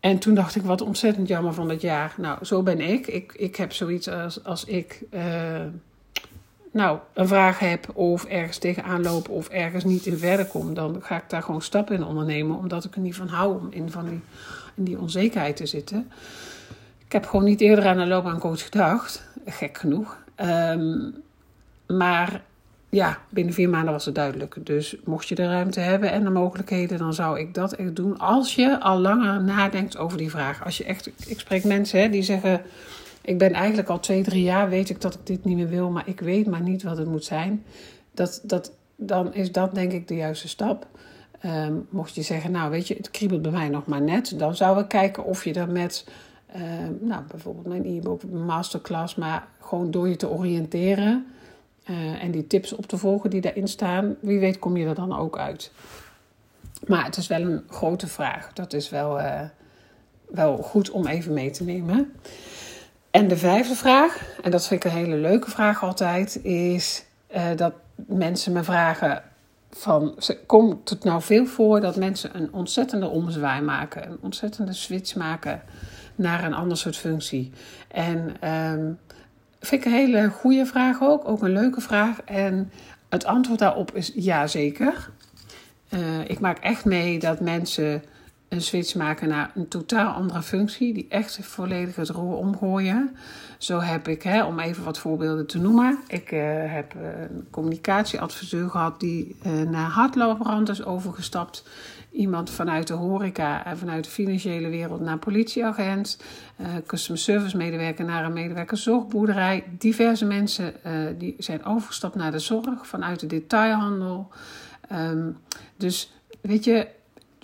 En 0.00 0.18
toen 0.18 0.34
dacht 0.34 0.56
ik, 0.56 0.62
wat 0.62 0.80
ontzettend 0.80 1.28
jammer 1.28 1.54
van 1.54 1.68
dat 1.68 1.80
jaar. 1.80 2.14
Nou, 2.16 2.44
zo 2.44 2.62
ben 2.62 2.80
ik. 2.80 3.06
Ik, 3.06 3.32
ik 3.36 3.56
heb 3.56 3.72
zoiets 3.72 4.08
als, 4.08 4.44
als 4.44 4.64
ik 4.64 5.02
uh, 5.10 5.22
nou, 6.70 6.98
een 7.12 7.28
vraag 7.28 7.58
heb 7.58 7.88
of 7.96 8.24
ergens 8.24 8.58
tegenaan 8.58 9.02
loop 9.02 9.28
of 9.28 9.48
ergens 9.48 9.84
niet 9.84 10.06
in 10.06 10.18
verder 10.18 10.46
kom. 10.46 10.74
Dan 10.74 10.96
ga 11.02 11.16
ik 11.16 11.30
daar 11.30 11.42
gewoon 11.42 11.62
stappen 11.62 11.94
in 11.94 12.04
ondernemen. 12.04 12.56
Omdat 12.56 12.84
ik 12.84 12.94
er 12.94 13.00
niet 13.00 13.16
van 13.16 13.28
hou 13.28 13.60
om 13.60 13.66
in, 13.70 13.90
van 13.90 14.08
die, 14.08 14.20
in 14.74 14.84
die 14.84 14.98
onzekerheid 14.98 15.56
te 15.56 15.66
zitten. 15.66 16.10
Ik 17.06 17.12
heb 17.12 17.26
gewoon 17.26 17.44
niet 17.44 17.60
eerder 17.60 17.86
aan 17.86 17.98
een 17.98 18.08
loopbaancoach 18.08 18.62
gedacht. 18.62 19.24
Gek 19.46 19.78
genoeg. 19.78 20.16
Um, 20.40 21.23
maar 21.86 22.42
ja, 22.94 23.18
binnen 23.28 23.54
vier 23.54 23.68
maanden 23.68 23.92
was 23.92 24.04
het 24.04 24.14
duidelijk. 24.14 24.56
Dus 24.66 24.96
mocht 25.04 25.28
je 25.28 25.34
de 25.34 25.46
ruimte 25.46 25.80
hebben 25.80 26.10
en 26.10 26.24
de 26.24 26.30
mogelijkheden, 26.30 26.98
dan 26.98 27.14
zou 27.14 27.38
ik 27.38 27.54
dat 27.54 27.72
echt 27.72 27.96
doen. 27.96 28.18
Als 28.18 28.54
je 28.54 28.80
al 28.80 28.98
langer 28.98 29.42
nadenkt 29.42 29.96
over 29.96 30.18
die 30.18 30.30
vraag. 30.30 30.64
Als 30.64 30.76
je 30.76 30.84
echt, 30.84 31.10
ik 31.26 31.40
spreek 31.40 31.64
mensen 31.64 32.00
hè, 32.00 32.08
die 32.08 32.22
zeggen: 32.22 32.62
Ik 33.20 33.38
ben 33.38 33.52
eigenlijk 33.52 33.88
al 33.88 34.00
twee, 34.00 34.22
drie 34.22 34.42
jaar, 34.42 34.68
weet 34.68 34.90
ik 34.90 35.00
dat 35.00 35.14
ik 35.14 35.26
dit 35.26 35.44
niet 35.44 35.56
meer 35.56 35.68
wil, 35.68 35.90
maar 35.90 36.08
ik 36.08 36.20
weet 36.20 36.46
maar 36.46 36.60
niet 36.60 36.82
wat 36.82 36.98
het 36.98 37.06
moet 37.06 37.24
zijn. 37.24 37.64
Dat, 38.10 38.40
dat, 38.42 38.72
dan 38.96 39.34
is 39.34 39.52
dat 39.52 39.74
denk 39.74 39.92
ik 39.92 40.08
de 40.08 40.16
juiste 40.16 40.48
stap. 40.48 40.86
Um, 41.46 41.86
mocht 41.90 42.14
je 42.14 42.22
zeggen, 42.22 42.50
nou 42.50 42.70
weet 42.70 42.88
je, 42.88 42.94
het 42.94 43.10
kriebelt 43.10 43.42
bij 43.42 43.50
mij 43.50 43.68
nog 43.68 43.86
maar 43.86 44.02
net, 44.02 44.38
dan 44.38 44.56
zou 44.56 44.80
ik 44.80 44.88
kijken 44.88 45.24
of 45.24 45.44
je 45.44 45.52
er 45.52 45.68
met, 45.68 46.06
um, 46.56 46.98
nou 47.00 47.22
bijvoorbeeld 47.30 47.66
mijn 47.66 47.84
e-book, 47.84 48.22
masterclass, 48.30 49.14
maar 49.14 49.46
gewoon 49.60 49.90
door 49.90 50.08
je 50.08 50.16
te 50.16 50.28
oriënteren 50.28 51.26
uh, 51.90 52.22
en 52.22 52.30
die 52.30 52.46
tips 52.46 52.72
op 52.72 52.86
te 52.86 52.96
volgen 52.96 53.30
die 53.30 53.40
daarin 53.40 53.68
staan, 53.68 54.16
wie 54.20 54.38
weet 54.38 54.58
kom 54.58 54.76
je 54.76 54.86
er 54.86 54.94
dan 54.94 55.16
ook 55.16 55.38
uit. 55.38 55.72
Maar 56.86 57.04
het 57.04 57.16
is 57.16 57.26
wel 57.26 57.40
een 57.40 57.62
grote 57.68 58.06
vraag. 58.06 58.52
Dat 58.52 58.72
is 58.72 58.90
wel, 58.90 59.20
uh, 59.20 59.40
wel 60.30 60.56
goed 60.56 60.90
om 60.90 61.06
even 61.06 61.32
mee 61.32 61.50
te 61.50 61.64
nemen. 61.64 62.12
En 63.10 63.28
de 63.28 63.36
vijfde 63.36 63.74
vraag, 63.74 64.38
en 64.42 64.50
dat 64.50 64.66
vind 64.66 64.84
ik 64.84 64.90
een 64.90 64.98
hele 64.98 65.16
leuke 65.16 65.50
vraag 65.50 65.82
altijd, 65.82 66.44
is 66.44 67.04
uh, 67.34 67.42
dat 67.56 67.72
mensen 67.94 68.52
me 68.52 68.62
vragen 68.62 69.22
van, 69.70 70.18
komt 70.46 70.88
het 70.88 71.04
nou 71.04 71.22
veel 71.22 71.46
voor 71.46 71.80
dat 71.80 71.96
mensen 71.96 72.36
een 72.36 72.52
ontzettende 72.52 73.08
omzwaai 73.08 73.62
maken, 73.62 74.10
een 74.10 74.18
ontzettende 74.20 74.72
switch 74.72 75.14
maken 75.14 75.62
naar 76.14 76.44
een 76.44 76.54
ander 76.54 76.76
soort 76.76 76.96
functie. 76.96 77.52
En 77.88 78.48
um, 78.50 78.98
Vind 79.64 79.84
ik 79.84 79.92
een 79.92 79.98
hele 79.98 80.28
goede 80.28 80.66
vraag 80.66 81.02
ook, 81.02 81.28
ook 81.28 81.42
een 81.42 81.52
leuke 81.52 81.80
vraag. 81.80 82.20
En 82.24 82.70
het 83.08 83.24
antwoord 83.24 83.58
daarop 83.58 83.94
is 83.94 84.12
ja, 84.14 84.46
zeker. 84.46 85.10
Uh, 85.94 86.00
ik 86.26 86.40
maak 86.40 86.58
echt 86.58 86.84
mee 86.84 87.18
dat 87.18 87.40
mensen 87.40 88.02
een 88.54 88.62
switch 88.62 88.94
maken 88.94 89.28
naar 89.28 89.50
een 89.54 89.68
totaal 89.68 90.12
andere 90.12 90.42
functie, 90.42 90.94
die 90.94 91.06
echt 91.08 91.38
volledig 91.42 91.96
het 91.96 92.08
roer 92.08 92.36
omgooien. 92.36 93.16
Zo 93.58 93.80
heb 93.80 94.08
ik, 94.08 94.22
hè, 94.22 94.44
om 94.44 94.58
even 94.58 94.84
wat 94.84 94.98
voorbeelden 94.98 95.46
te 95.46 95.58
noemen, 95.58 95.98
ik 96.06 96.32
uh, 96.32 96.40
heb 96.72 96.94
een 96.94 97.46
communicatieadviseur 97.50 98.70
gehad 98.70 99.00
die 99.00 99.36
uh, 99.46 99.62
naar 99.70 99.90
hardlaborant 99.90 100.68
is 100.68 100.84
overgestapt. 100.84 101.64
Iemand 102.10 102.50
vanuit 102.50 102.86
de 102.86 102.94
horeca 102.94 103.64
en 103.66 103.78
vanuit 103.78 104.04
de 104.04 104.10
financiële 104.10 104.68
wereld 104.68 105.00
naar 105.00 105.18
politieagent. 105.18 106.22
Uh, 106.60 107.16
service 107.16 107.56
medewerker 107.56 108.04
naar 108.04 108.24
een 108.24 108.32
medewerker 108.32 108.76
zorgboerderij. 108.76 109.64
Diverse 109.78 110.24
mensen 110.24 110.74
die 111.18 111.34
zijn 111.38 111.64
overgestapt 111.64 112.14
naar 112.14 112.30
de 112.30 112.38
zorg 112.38 112.86
vanuit 112.86 113.20
de 113.20 113.26
detailhandel. 113.26 114.28
Um, 114.92 115.36
dus 115.76 116.12
weet 116.40 116.64
je, 116.64 116.88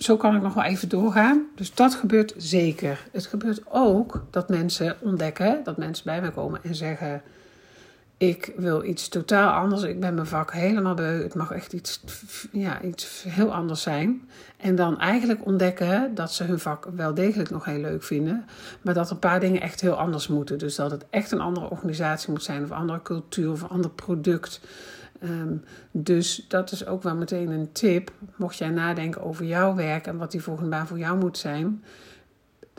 zo 0.03 0.17
kan 0.17 0.35
ik 0.35 0.41
nog 0.41 0.53
wel 0.53 0.63
even 0.63 0.89
doorgaan. 0.89 1.45
Dus 1.55 1.73
dat 1.73 1.93
gebeurt 1.93 2.33
zeker. 2.37 3.07
Het 3.11 3.25
gebeurt 3.25 3.61
ook 3.69 4.23
dat 4.29 4.49
mensen 4.49 4.95
ontdekken, 4.99 5.61
dat 5.63 5.77
mensen 5.77 6.05
bij 6.05 6.21
me 6.21 6.31
komen 6.31 6.59
en 6.63 6.75
zeggen: 6.75 7.21
Ik 8.17 8.53
wil 8.55 8.83
iets 8.83 9.07
totaal 9.07 9.51
anders. 9.51 9.83
Ik 9.83 9.99
ben 9.99 10.13
mijn 10.13 10.27
vak 10.27 10.53
helemaal 10.53 10.93
beu. 10.93 11.23
Het 11.23 11.35
mag 11.35 11.51
echt 11.51 11.73
iets, 11.73 12.03
ja, 12.51 12.81
iets 12.81 13.25
heel 13.27 13.53
anders 13.53 13.81
zijn. 13.81 14.29
En 14.57 14.75
dan 14.75 14.99
eigenlijk 14.99 15.45
ontdekken 15.45 16.15
dat 16.15 16.33
ze 16.33 16.43
hun 16.43 16.59
vak 16.59 16.87
wel 16.95 17.13
degelijk 17.13 17.49
nog 17.49 17.65
heel 17.65 17.81
leuk 17.81 18.03
vinden, 18.03 18.45
maar 18.81 18.93
dat 18.93 19.11
een 19.11 19.19
paar 19.19 19.39
dingen 19.39 19.61
echt 19.61 19.81
heel 19.81 19.95
anders 19.95 20.27
moeten. 20.27 20.57
Dus 20.57 20.75
dat 20.75 20.91
het 20.91 21.05
echt 21.09 21.31
een 21.31 21.41
andere 21.41 21.69
organisatie 21.69 22.31
moet 22.31 22.43
zijn, 22.43 22.63
of 22.63 22.71
andere 22.71 23.01
cultuur, 23.01 23.51
of 23.51 23.61
een 23.61 23.69
ander 23.69 23.91
product. 23.91 24.61
Ehm, 25.21 25.55
dus 25.91 26.45
dat 26.47 26.71
is 26.71 26.85
ook 26.85 27.03
wel 27.03 27.15
meteen 27.15 27.49
een 27.49 27.71
tip. 27.71 28.11
Mocht 28.35 28.57
jij 28.57 28.69
nadenken 28.69 29.23
over 29.23 29.45
jouw 29.45 29.75
werk 29.75 30.07
en 30.07 30.17
wat 30.17 30.31
die 30.31 30.41
volgende 30.41 30.69
baan 30.69 30.87
voor 30.87 30.99
jou 30.99 31.17
moet 31.17 31.37
zijn. 31.37 31.83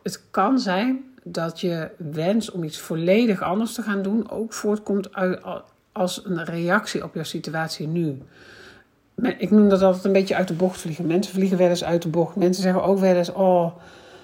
Het 0.02 0.22
kan 0.30 0.58
zijn 0.58 1.04
dat 1.22 1.61
je 1.61 1.90
wens 1.96 2.50
om 2.50 2.64
iets 2.64 2.78
volledig 2.78 3.42
anders 3.42 3.75
te 3.75 3.82
gaan 3.82 4.02
doen 4.02 4.30
ook 4.30 4.52
voortkomt 4.52 5.08
als 5.92 6.25
een 6.25 6.44
reactie 6.44 7.04
op 7.04 7.14
jouw 7.14 7.25
situatie 7.25 7.87
nu. 7.87 8.18
Ik 9.38 9.50
noem 9.50 9.68
dat 9.68 9.82
altijd 9.82 10.04
een 10.04 10.12
beetje 10.12 10.37
uit 10.37 10.49
de 10.49 10.54
bocht 10.54 10.80
vliegen. 10.80 11.06
Mensen 11.06 11.34
vliegen 11.34 11.58
wel 11.58 11.68
eens 11.68 11.84
uit 11.84 12.02
de 12.02 12.08
bocht. 12.08 12.37
Mensen 12.37 12.62
zeggen 12.62 12.82
ook 12.82 12.99
wel 12.99 13.14
eens: 13.14 13.32
Oh, 13.32 13.76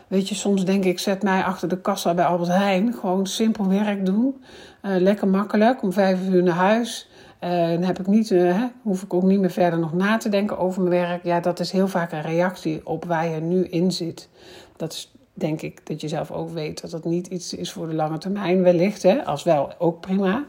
weet 0.09 0.29
je, 0.29 0.35
soms 0.35 0.65
denk 0.65 0.85
ik, 0.85 0.99
zet 0.99 1.23
mij 1.23 1.43
achter 1.43 1.69
de 1.69 1.81
kassa 1.81 2.15
bij 2.15 2.25
Albert 2.25 2.51
Heijn. 2.51 2.95
Gewoon 2.95 3.27
simpel 3.27 3.69
werk 3.69 4.07
doen. 4.07 4.43
Uh, 4.83 4.97
lekker 4.97 5.29
makkelijk, 5.29 5.83
om 5.83 5.93
vijf 5.93 6.29
uur 6.29 6.43
naar 6.43 6.55
huis. 6.55 7.09
Uh, 7.45 7.69
dan 7.69 7.83
heb 7.83 7.99
ik 7.99 8.07
niet, 8.07 8.31
uh, 8.31 8.65
hoef 8.83 9.03
ik 9.03 9.15
ook 9.15 9.23
niet 9.23 9.41
meer 9.41 9.51
verder 9.51 9.79
nog 9.79 9.93
na 9.93 10.17
te 10.17 10.29
denken 10.29 10.59
over 10.59 10.83
mijn 10.83 11.09
werk. 11.09 11.25
Ja, 11.25 11.41
dat 11.41 11.61
is 11.61 11.71
heel 11.71 11.89
vaak 11.89 12.13
een 12.13 12.23
reactie 12.23 12.87
op 12.87 13.05
waar 13.05 13.29
je 13.29 13.41
nu 13.41 13.65
in 13.65 13.93
zit. 13.93 14.29
Dat 14.77 14.93
is 14.93 15.13
denk 15.35 15.63
ik 15.63 15.87
dat 15.87 16.01
je 16.01 16.09
zelf 16.09 16.31
ook 16.31 16.51
weet 16.51 16.81
dat 16.81 16.91
dat 16.91 17.05
niet 17.05 17.27
iets 17.27 17.55
is 17.55 17.73
voor 17.73 17.89
de 17.89 17.95
lange 17.95 18.19
termijn 18.19 18.63
wellicht. 18.63 19.03
Hè? 19.03 19.25
Als 19.25 19.43
wel, 19.43 19.73
ook 19.79 20.01
prima. 20.01 20.45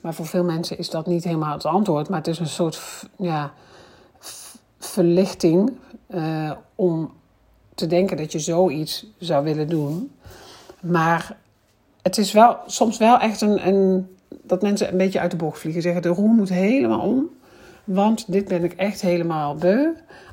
Maar 0.00 0.14
voor 0.14 0.26
veel 0.26 0.44
mensen 0.44 0.78
is 0.78 0.90
dat 0.90 1.06
niet 1.06 1.24
helemaal 1.24 1.52
het 1.52 1.64
antwoord. 1.64 2.08
Maar 2.08 2.18
het 2.18 2.26
is 2.26 2.38
een 2.38 2.46
soort 2.46 2.80
ja, 3.18 3.52
verlichting 4.78 5.72
uh, 6.08 6.50
om 6.74 7.12
te 7.74 7.86
denken 7.86 8.16
dat 8.16 8.32
je 8.32 8.38
zoiets 8.38 9.06
zou 9.18 9.44
willen 9.44 9.68
doen. 9.68 10.12
Maar 10.80 11.36
het 12.02 12.18
is 12.18 12.32
wel 12.32 12.56
soms 12.66 12.98
wel 12.98 13.18
echt 13.18 13.40
een, 13.40 13.66
een 13.66 14.16
dat 14.50 14.62
mensen 14.62 14.90
een 14.90 14.96
beetje 14.96 15.20
uit 15.20 15.30
de 15.30 15.36
bocht 15.36 15.58
vliegen. 15.58 15.82
Zeggen 15.82 16.02
de 16.02 16.08
roer 16.08 16.34
moet 16.34 16.48
helemaal 16.48 17.00
om. 17.00 17.30
Want 17.84 18.32
dit 18.32 18.48
ben 18.48 18.64
ik 18.64 18.72
echt 18.72 19.00
helemaal 19.00 19.54
beu. 19.54 19.86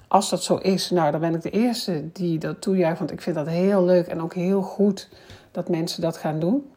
Als 0.07 0.29
dat 0.29 0.43
zo 0.43 0.55
is, 0.55 0.89
nou 0.89 1.11
dan 1.11 1.19
ben 1.19 1.35
ik 1.35 1.41
de 1.41 1.49
eerste 1.49 2.03
die 2.13 2.37
dat 2.37 2.61
toejuicht. 2.61 2.99
Want 2.99 3.11
ik 3.11 3.21
vind 3.21 3.35
dat 3.35 3.47
heel 3.47 3.85
leuk 3.85 4.07
en 4.07 4.21
ook 4.21 4.33
heel 4.33 4.61
goed 4.61 5.09
dat 5.51 5.69
mensen 5.69 6.01
dat 6.01 6.17
gaan 6.17 6.39
doen. 6.39 6.71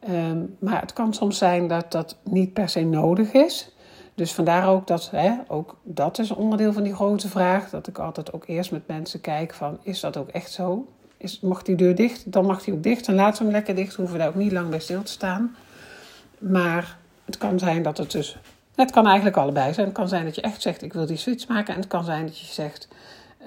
Ehm, 0.00 0.38
maar 0.58 0.80
het 0.80 0.92
kan 0.92 1.14
soms 1.14 1.38
zijn 1.38 1.68
dat 1.68 1.92
dat 1.92 2.16
niet 2.22 2.52
per 2.52 2.68
se 2.68 2.80
nodig 2.80 3.32
is. 3.32 3.74
Dus 4.14 4.32
vandaar 4.32 4.68
ook 4.68 4.86
dat, 4.86 5.10
hè, 5.10 5.32
ook 5.48 5.76
dat 5.82 6.18
is 6.18 6.30
onderdeel 6.30 6.72
van 6.72 6.82
die 6.82 6.94
grote 6.94 7.28
vraag. 7.28 7.70
Dat 7.70 7.86
ik 7.86 7.98
altijd 7.98 8.32
ook 8.32 8.44
eerst 8.46 8.70
met 8.70 8.86
mensen 8.86 9.20
kijk 9.20 9.54
van, 9.54 9.78
is 9.82 10.00
dat 10.00 10.16
ook 10.16 10.28
echt 10.28 10.52
zo? 10.52 10.86
Is, 11.16 11.40
mag 11.40 11.62
die 11.62 11.76
deur 11.76 11.94
dicht? 11.94 12.32
Dan 12.32 12.46
mag 12.46 12.64
die 12.64 12.74
ook 12.74 12.82
dicht 12.82 13.08
en 13.08 13.14
laat 13.14 13.36
ze 13.36 13.42
hem 13.42 13.52
lekker 13.52 13.74
dicht. 13.74 13.94
Hoeven 13.94 14.14
we 14.14 14.20
daar 14.20 14.30
ook 14.30 14.34
niet 14.34 14.52
lang 14.52 14.68
bij 14.68 14.80
stil 14.80 15.02
te 15.02 15.12
staan. 15.12 15.56
Maar 16.42 16.98
het 17.24 17.38
kan 17.38 17.58
zijn 17.58 17.82
dat 17.82 17.98
het 17.98 18.10
dus. 18.10 18.38
Het 18.74 18.90
kan 18.90 19.06
eigenlijk 19.06 19.36
allebei 19.36 19.74
zijn. 19.74 19.86
Het 19.86 19.94
kan 19.94 20.08
zijn 20.08 20.24
dat 20.24 20.34
je 20.34 20.40
echt 20.40 20.62
zegt: 20.62 20.82
Ik 20.82 20.92
wil 20.92 21.06
die 21.06 21.16
switch 21.16 21.48
maken. 21.48 21.74
En 21.74 21.80
het 21.80 21.88
kan 21.88 22.04
zijn 22.04 22.26
dat 22.26 22.38
je 22.38 22.46
zegt: 22.46 22.88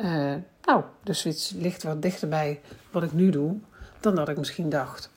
uh, 0.01 0.33
Nou, 0.61 0.83
de 1.03 1.13
switch 1.13 1.51
ligt 1.51 1.83
wat 1.83 2.01
dichter 2.01 2.27
bij 2.27 2.61
wat 2.91 3.03
ik 3.03 3.13
nu 3.13 3.29
doe 3.29 3.57
dan 3.99 4.15
dat 4.15 4.29
ik 4.29 4.37
misschien 4.37 4.69
dacht. 4.69 5.09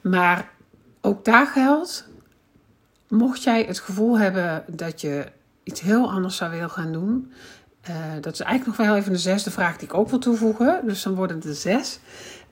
Maar 0.00 0.50
ook 1.00 1.24
daar 1.24 1.46
geldt: 1.46 2.08
mocht 3.08 3.42
jij 3.42 3.64
het 3.64 3.80
gevoel 3.80 4.18
hebben 4.18 4.64
dat 4.66 5.00
je 5.00 5.26
iets 5.62 5.80
heel 5.80 6.10
anders 6.10 6.36
zou 6.36 6.50
willen 6.50 6.70
gaan 6.70 6.92
doen. 6.92 7.32
Uh, 7.90 7.96
dat 8.20 8.32
is 8.32 8.40
eigenlijk 8.40 8.78
nog 8.78 8.86
wel 8.86 8.96
even 8.96 9.12
de 9.12 9.18
zesde 9.18 9.50
vraag 9.50 9.76
die 9.76 9.88
ik 9.88 9.94
ook 9.94 10.08
wil 10.08 10.18
toevoegen. 10.18 10.80
Dus 10.86 11.02
dan 11.02 11.14
worden 11.14 11.36
het 11.36 11.46
er 11.46 11.54
zes. 11.54 11.98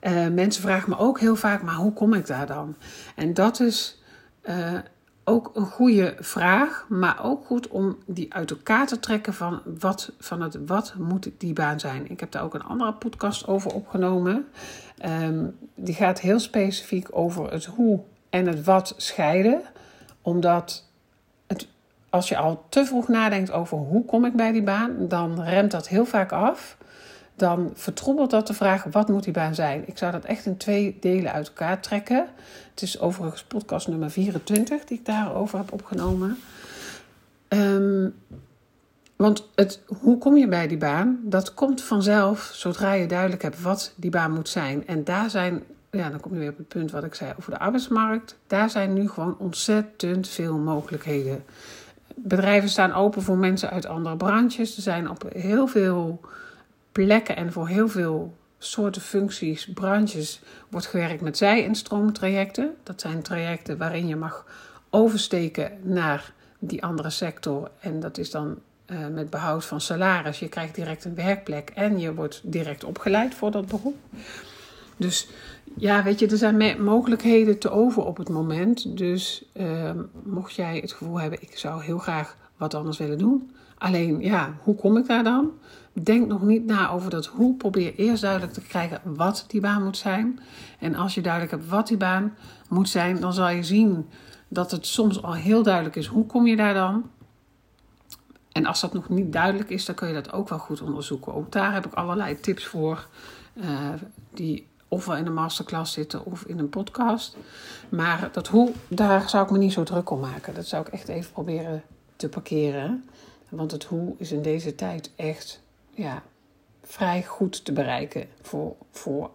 Uh, 0.07 0.27
mensen 0.27 0.61
vragen 0.61 0.89
me 0.89 0.97
ook 0.97 1.19
heel 1.19 1.35
vaak, 1.35 1.61
maar 1.61 1.75
hoe 1.75 1.93
kom 1.93 2.13
ik 2.13 2.27
daar 2.27 2.47
dan? 2.47 2.75
En 3.15 3.33
dat 3.33 3.59
is 3.59 4.01
uh, 4.43 4.79
ook 5.23 5.51
een 5.53 5.65
goede 5.65 6.15
vraag, 6.19 6.85
maar 6.89 7.23
ook 7.23 7.45
goed 7.45 7.67
om 7.67 7.97
die 8.05 8.33
uit 8.33 8.51
elkaar 8.51 8.87
te 8.87 8.99
trekken 8.99 9.33
van 9.33 9.61
wat, 9.79 10.11
van 10.19 10.41
het 10.41 10.65
wat 10.65 10.95
moet 10.97 11.29
die 11.37 11.53
baan 11.53 11.79
zijn. 11.79 12.09
Ik 12.09 12.19
heb 12.19 12.31
daar 12.31 12.43
ook 12.43 12.53
een 12.53 12.63
andere 12.63 12.93
podcast 12.93 13.47
over 13.47 13.73
opgenomen. 13.73 14.47
Um, 15.05 15.57
die 15.75 15.95
gaat 15.95 16.19
heel 16.19 16.39
specifiek 16.39 17.07
over 17.11 17.51
het 17.51 17.65
hoe 17.65 17.99
en 18.29 18.47
het 18.47 18.63
wat 18.63 18.93
scheiden. 18.97 19.61
Omdat 20.21 20.89
het, 21.47 21.67
als 22.09 22.29
je 22.29 22.37
al 22.37 22.65
te 22.69 22.85
vroeg 22.85 23.07
nadenkt 23.07 23.51
over 23.51 23.77
hoe 23.77 24.05
kom 24.05 24.25
ik 24.25 24.33
bij 24.33 24.51
die 24.51 24.63
baan, 24.63 25.07
dan 25.07 25.43
remt 25.43 25.71
dat 25.71 25.87
heel 25.87 26.05
vaak 26.05 26.31
af 26.31 26.77
dan 27.35 27.71
vertroebelt 27.73 28.29
dat 28.29 28.47
de 28.47 28.53
vraag: 28.53 28.83
wat 28.83 29.07
moet 29.07 29.23
die 29.23 29.33
baan 29.33 29.55
zijn? 29.55 29.83
Ik 29.85 29.97
zou 29.97 30.11
dat 30.11 30.25
echt 30.25 30.45
in 30.45 30.57
twee 30.57 30.97
delen 30.99 31.31
uit 31.31 31.47
elkaar 31.47 31.81
trekken. 31.81 32.27
Het 32.69 32.81
is 32.81 32.99
overigens 32.99 33.43
podcast 33.43 33.87
nummer 33.87 34.11
24 34.11 34.83
die 34.83 34.97
ik 34.97 35.05
daarover 35.05 35.57
heb 35.57 35.71
opgenomen. 35.71 36.37
Um, 37.49 38.13
want 39.15 39.49
het, 39.55 39.81
hoe 39.99 40.17
kom 40.17 40.37
je 40.37 40.47
bij 40.47 40.67
die 40.67 40.77
baan? 40.77 41.19
Dat 41.23 41.53
komt 41.53 41.81
vanzelf 41.81 42.51
zodra 42.53 42.93
je 42.93 43.07
duidelijk 43.07 43.41
hebt 43.41 43.61
wat 43.61 43.93
die 43.95 44.09
baan 44.09 44.31
moet 44.31 44.49
zijn. 44.49 44.87
En 44.87 45.03
daar 45.03 45.29
zijn, 45.29 45.63
ja, 45.91 46.09
dan 46.09 46.19
kom 46.19 46.33
je 46.33 46.39
weer 46.39 46.49
op 46.49 46.57
het 46.57 46.67
punt 46.67 46.91
wat 46.91 47.03
ik 47.03 47.15
zei 47.15 47.33
over 47.39 47.51
de 47.51 47.59
arbeidsmarkt. 47.59 48.37
Daar 48.47 48.69
zijn 48.69 48.93
nu 48.93 49.09
gewoon 49.09 49.37
ontzettend 49.37 50.27
veel 50.27 50.57
mogelijkheden. 50.57 51.43
Bedrijven 52.15 52.69
staan 52.69 52.93
open 52.93 53.21
voor 53.21 53.37
mensen 53.37 53.69
uit 53.69 53.85
andere 53.85 54.17
branches. 54.17 54.75
Er 54.75 54.81
zijn 54.81 55.09
op 55.09 55.25
heel 55.33 55.67
veel 55.67 56.19
plekken 56.93 57.35
en 57.35 57.51
voor 57.51 57.67
heel 57.67 57.87
veel 57.87 58.33
soorten 58.57 59.01
functies, 59.01 59.67
branches, 59.73 60.41
wordt 60.69 60.85
gewerkt 60.85 61.21
met 61.21 61.37
zij- 61.37 61.65
en 61.65 61.75
stroomtrajecten. 61.75 62.75
Dat 62.83 63.01
zijn 63.01 63.21
trajecten 63.21 63.77
waarin 63.77 64.07
je 64.07 64.15
mag 64.15 64.45
oversteken 64.89 65.71
naar 65.81 66.33
die 66.59 66.83
andere 66.83 67.09
sector. 67.09 67.71
En 67.79 67.99
dat 67.99 68.17
is 68.17 68.31
dan 68.31 68.59
uh, 68.87 69.07
met 69.07 69.29
behoud 69.29 69.65
van 69.65 69.81
salaris. 69.81 70.39
Je 70.39 70.49
krijgt 70.49 70.75
direct 70.75 71.05
een 71.05 71.15
werkplek 71.15 71.69
en 71.69 71.99
je 71.99 72.13
wordt 72.13 72.41
direct 72.43 72.83
opgeleid 72.83 73.33
voor 73.33 73.51
dat 73.51 73.67
beroep. 73.67 73.95
Dus 74.97 75.29
ja, 75.75 76.03
weet 76.03 76.19
je, 76.19 76.27
er 76.27 76.37
zijn 76.37 76.83
mogelijkheden 76.83 77.59
te 77.59 77.69
over 77.69 78.05
op 78.05 78.17
het 78.17 78.29
moment. 78.29 78.97
Dus 78.97 79.45
uh, 79.53 79.91
mocht 80.23 80.53
jij 80.53 80.77
het 80.77 80.91
gevoel 80.91 81.19
hebben, 81.19 81.41
ik 81.41 81.57
zou 81.57 81.83
heel 81.83 81.97
graag 81.97 82.35
wat 82.57 82.73
anders 82.73 82.97
willen 82.97 83.17
doen. 83.17 83.51
Alleen, 83.77 84.21
ja, 84.21 84.53
hoe 84.59 84.75
kom 84.75 84.97
ik 84.97 85.07
daar 85.07 85.23
dan? 85.23 85.51
Denk 85.93 86.27
nog 86.27 86.41
niet 86.41 86.65
na 86.65 86.89
over 86.89 87.09
dat 87.09 87.25
hoe. 87.25 87.55
Probeer 87.55 87.95
eerst 87.95 88.21
duidelijk 88.21 88.53
te 88.53 88.61
krijgen 88.61 89.01
wat 89.03 89.45
die 89.47 89.61
baan 89.61 89.83
moet 89.83 89.97
zijn. 89.97 90.39
En 90.79 90.95
als 90.95 91.13
je 91.13 91.21
duidelijk 91.21 91.51
hebt 91.51 91.67
wat 91.67 91.87
die 91.87 91.97
baan 91.97 92.35
moet 92.69 92.89
zijn, 92.89 93.19
dan 93.19 93.33
zal 93.33 93.49
je 93.49 93.63
zien 93.63 94.09
dat 94.47 94.71
het 94.71 94.85
soms 94.85 95.23
al 95.23 95.33
heel 95.33 95.63
duidelijk 95.63 95.95
is 95.95 96.05
hoe 96.05 96.25
kom 96.25 96.47
je 96.47 96.55
daar 96.55 96.73
dan. 96.73 97.09
En 98.51 98.65
als 98.65 98.81
dat 98.81 98.93
nog 98.93 99.09
niet 99.09 99.33
duidelijk 99.33 99.69
is, 99.69 99.85
dan 99.85 99.95
kun 99.95 100.07
je 100.07 100.13
dat 100.13 100.31
ook 100.31 100.49
wel 100.49 100.59
goed 100.59 100.81
onderzoeken. 100.81 101.33
Ook 101.33 101.51
daar 101.51 101.73
heb 101.73 101.85
ik 101.85 101.93
allerlei 101.93 102.39
tips 102.39 102.65
voor, 102.65 103.07
uh, 103.53 103.89
die 104.33 104.67
ofwel 104.87 105.17
in 105.17 105.25
een 105.25 105.33
masterclass 105.33 105.93
zitten 105.93 106.25
of 106.25 106.43
in 106.43 106.59
een 106.59 106.69
podcast. 106.69 107.37
Maar 107.89 108.29
dat 108.31 108.47
hoe, 108.47 108.71
daar 108.87 109.29
zou 109.29 109.45
ik 109.45 109.51
me 109.51 109.57
niet 109.57 109.73
zo 109.73 109.83
druk 109.83 110.09
om 110.09 110.19
maken. 110.19 110.53
Dat 110.53 110.65
zou 110.65 110.85
ik 110.85 110.93
echt 110.93 111.07
even 111.07 111.31
proberen 111.31 111.83
te 112.15 112.29
parkeren. 112.29 113.09
Want 113.49 113.71
het 113.71 113.83
hoe 113.83 114.15
is 114.17 114.31
in 114.31 114.41
deze 114.41 114.75
tijd 114.75 115.11
echt 115.15 115.62
ja, 115.93 116.23
vrij 116.81 117.23
goed 117.23 117.65
te 117.65 117.71
bereiken. 117.71 118.27
Voor, 118.41 118.75
voor, 118.91 119.29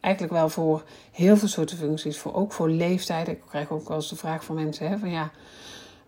eigenlijk 0.00 0.34
wel 0.34 0.48
voor 0.48 0.84
heel 1.12 1.36
veel 1.36 1.48
soorten 1.48 1.76
functies. 1.76 2.18
Voor, 2.18 2.34
ook 2.34 2.52
voor 2.52 2.70
leeftijden. 2.70 3.34
Ik 3.34 3.42
krijg 3.48 3.70
ook 3.70 3.88
wel 3.88 3.96
eens 3.96 4.08
de 4.08 4.16
vraag 4.16 4.44
van 4.44 4.54
mensen: 4.54 4.88
hè, 4.88 4.98
van 4.98 5.10
ja, 5.10 5.30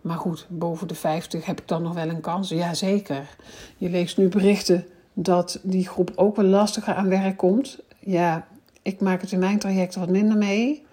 maar 0.01 0.17
goed, 0.17 0.45
boven 0.49 0.87
de 0.87 0.95
50 0.95 1.45
heb 1.45 1.61
ik 1.61 1.67
dan 1.67 1.81
nog 1.81 1.93
wel 1.93 2.09
een 2.09 2.21
kans? 2.21 2.49
Ja, 2.49 2.73
zeker. 2.73 3.35
Je 3.77 3.89
leest 3.89 4.17
nu 4.17 4.27
berichten 4.27 4.85
dat 5.13 5.59
die 5.63 5.87
groep 5.87 6.11
ook 6.15 6.35
wel 6.35 6.45
lastiger 6.45 6.93
aan 6.93 7.09
werk 7.09 7.37
komt. 7.37 7.79
Ja, 7.99 8.47
ik 8.81 9.01
maak 9.01 9.21
het 9.21 9.31
in 9.31 9.39
mijn 9.39 9.59
traject 9.59 9.95
wat 9.95 10.09
minder 10.09 10.37
mee. 10.37 10.85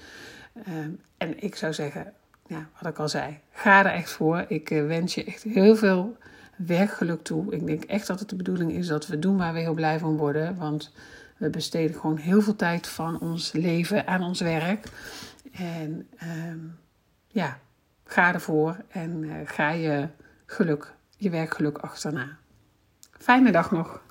Ehm, 0.66 0.92
en 1.18 1.44
ik 1.44 1.56
zou 1.56 1.74
zeggen, 1.74 2.14
wat 2.48 2.92
ik 2.92 3.00
al 3.00 3.10
zei, 3.10 3.40
ga 3.52 3.86
er 3.86 3.92
echt 3.92 4.12
voor. 4.12 4.46
Ik 4.48 4.70
uh, 4.70 4.88
wens 4.88 5.16
je 5.16 5.24
echt 5.24 5.44
heel 5.44 5.76
veel 5.76 6.18
werkgeluk 6.56 7.24
toe. 7.24 7.54
Ik 7.54 7.66
denk 7.66 7.84
echt 7.84 8.08
dat 8.08 8.20
het 8.20 8.30
de 8.30 8.36
bedoeling 8.36 8.72
is 8.72 8.88
dat 8.88 9.08
we 9.08 9.20
doen 9.20 9.38
waar 9.38 9.54
we 9.54 9.60
heel 9.60 9.74
blij 9.74 10.00
van 10.00 10.18
worden. 10.18 10.58
Want 10.58 10.94
we 11.38 11.50
besteden 11.50 11.96
gewoon 12.00 12.18
heel 12.18 12.42
veel 12.42 12.56
tijd 12.56 12.88
van 12.88 13.20
ons 13.20 13.52
leven 13.52 14.08
aan 14.08 14.24
ons 14.24 14.42
werk. 14.42 14.88
En 15.54 16.08
um, 16.48 16.78
ja, 17.28 17.60
ga 18.06 18.34
ervoor 18.34 18.78
en 18.90 19.24
uh, 19.24 19.34
ga 19.46 19.70
je 19.70 20.08
geluk, 20.46 20.94
je 21.18 21.30
werkgeluk 21.30 21.78
achterna. 21.78 22.38
Fijne 23.12 23.52
dag 23.52 23.72
nog. 23.72 24.02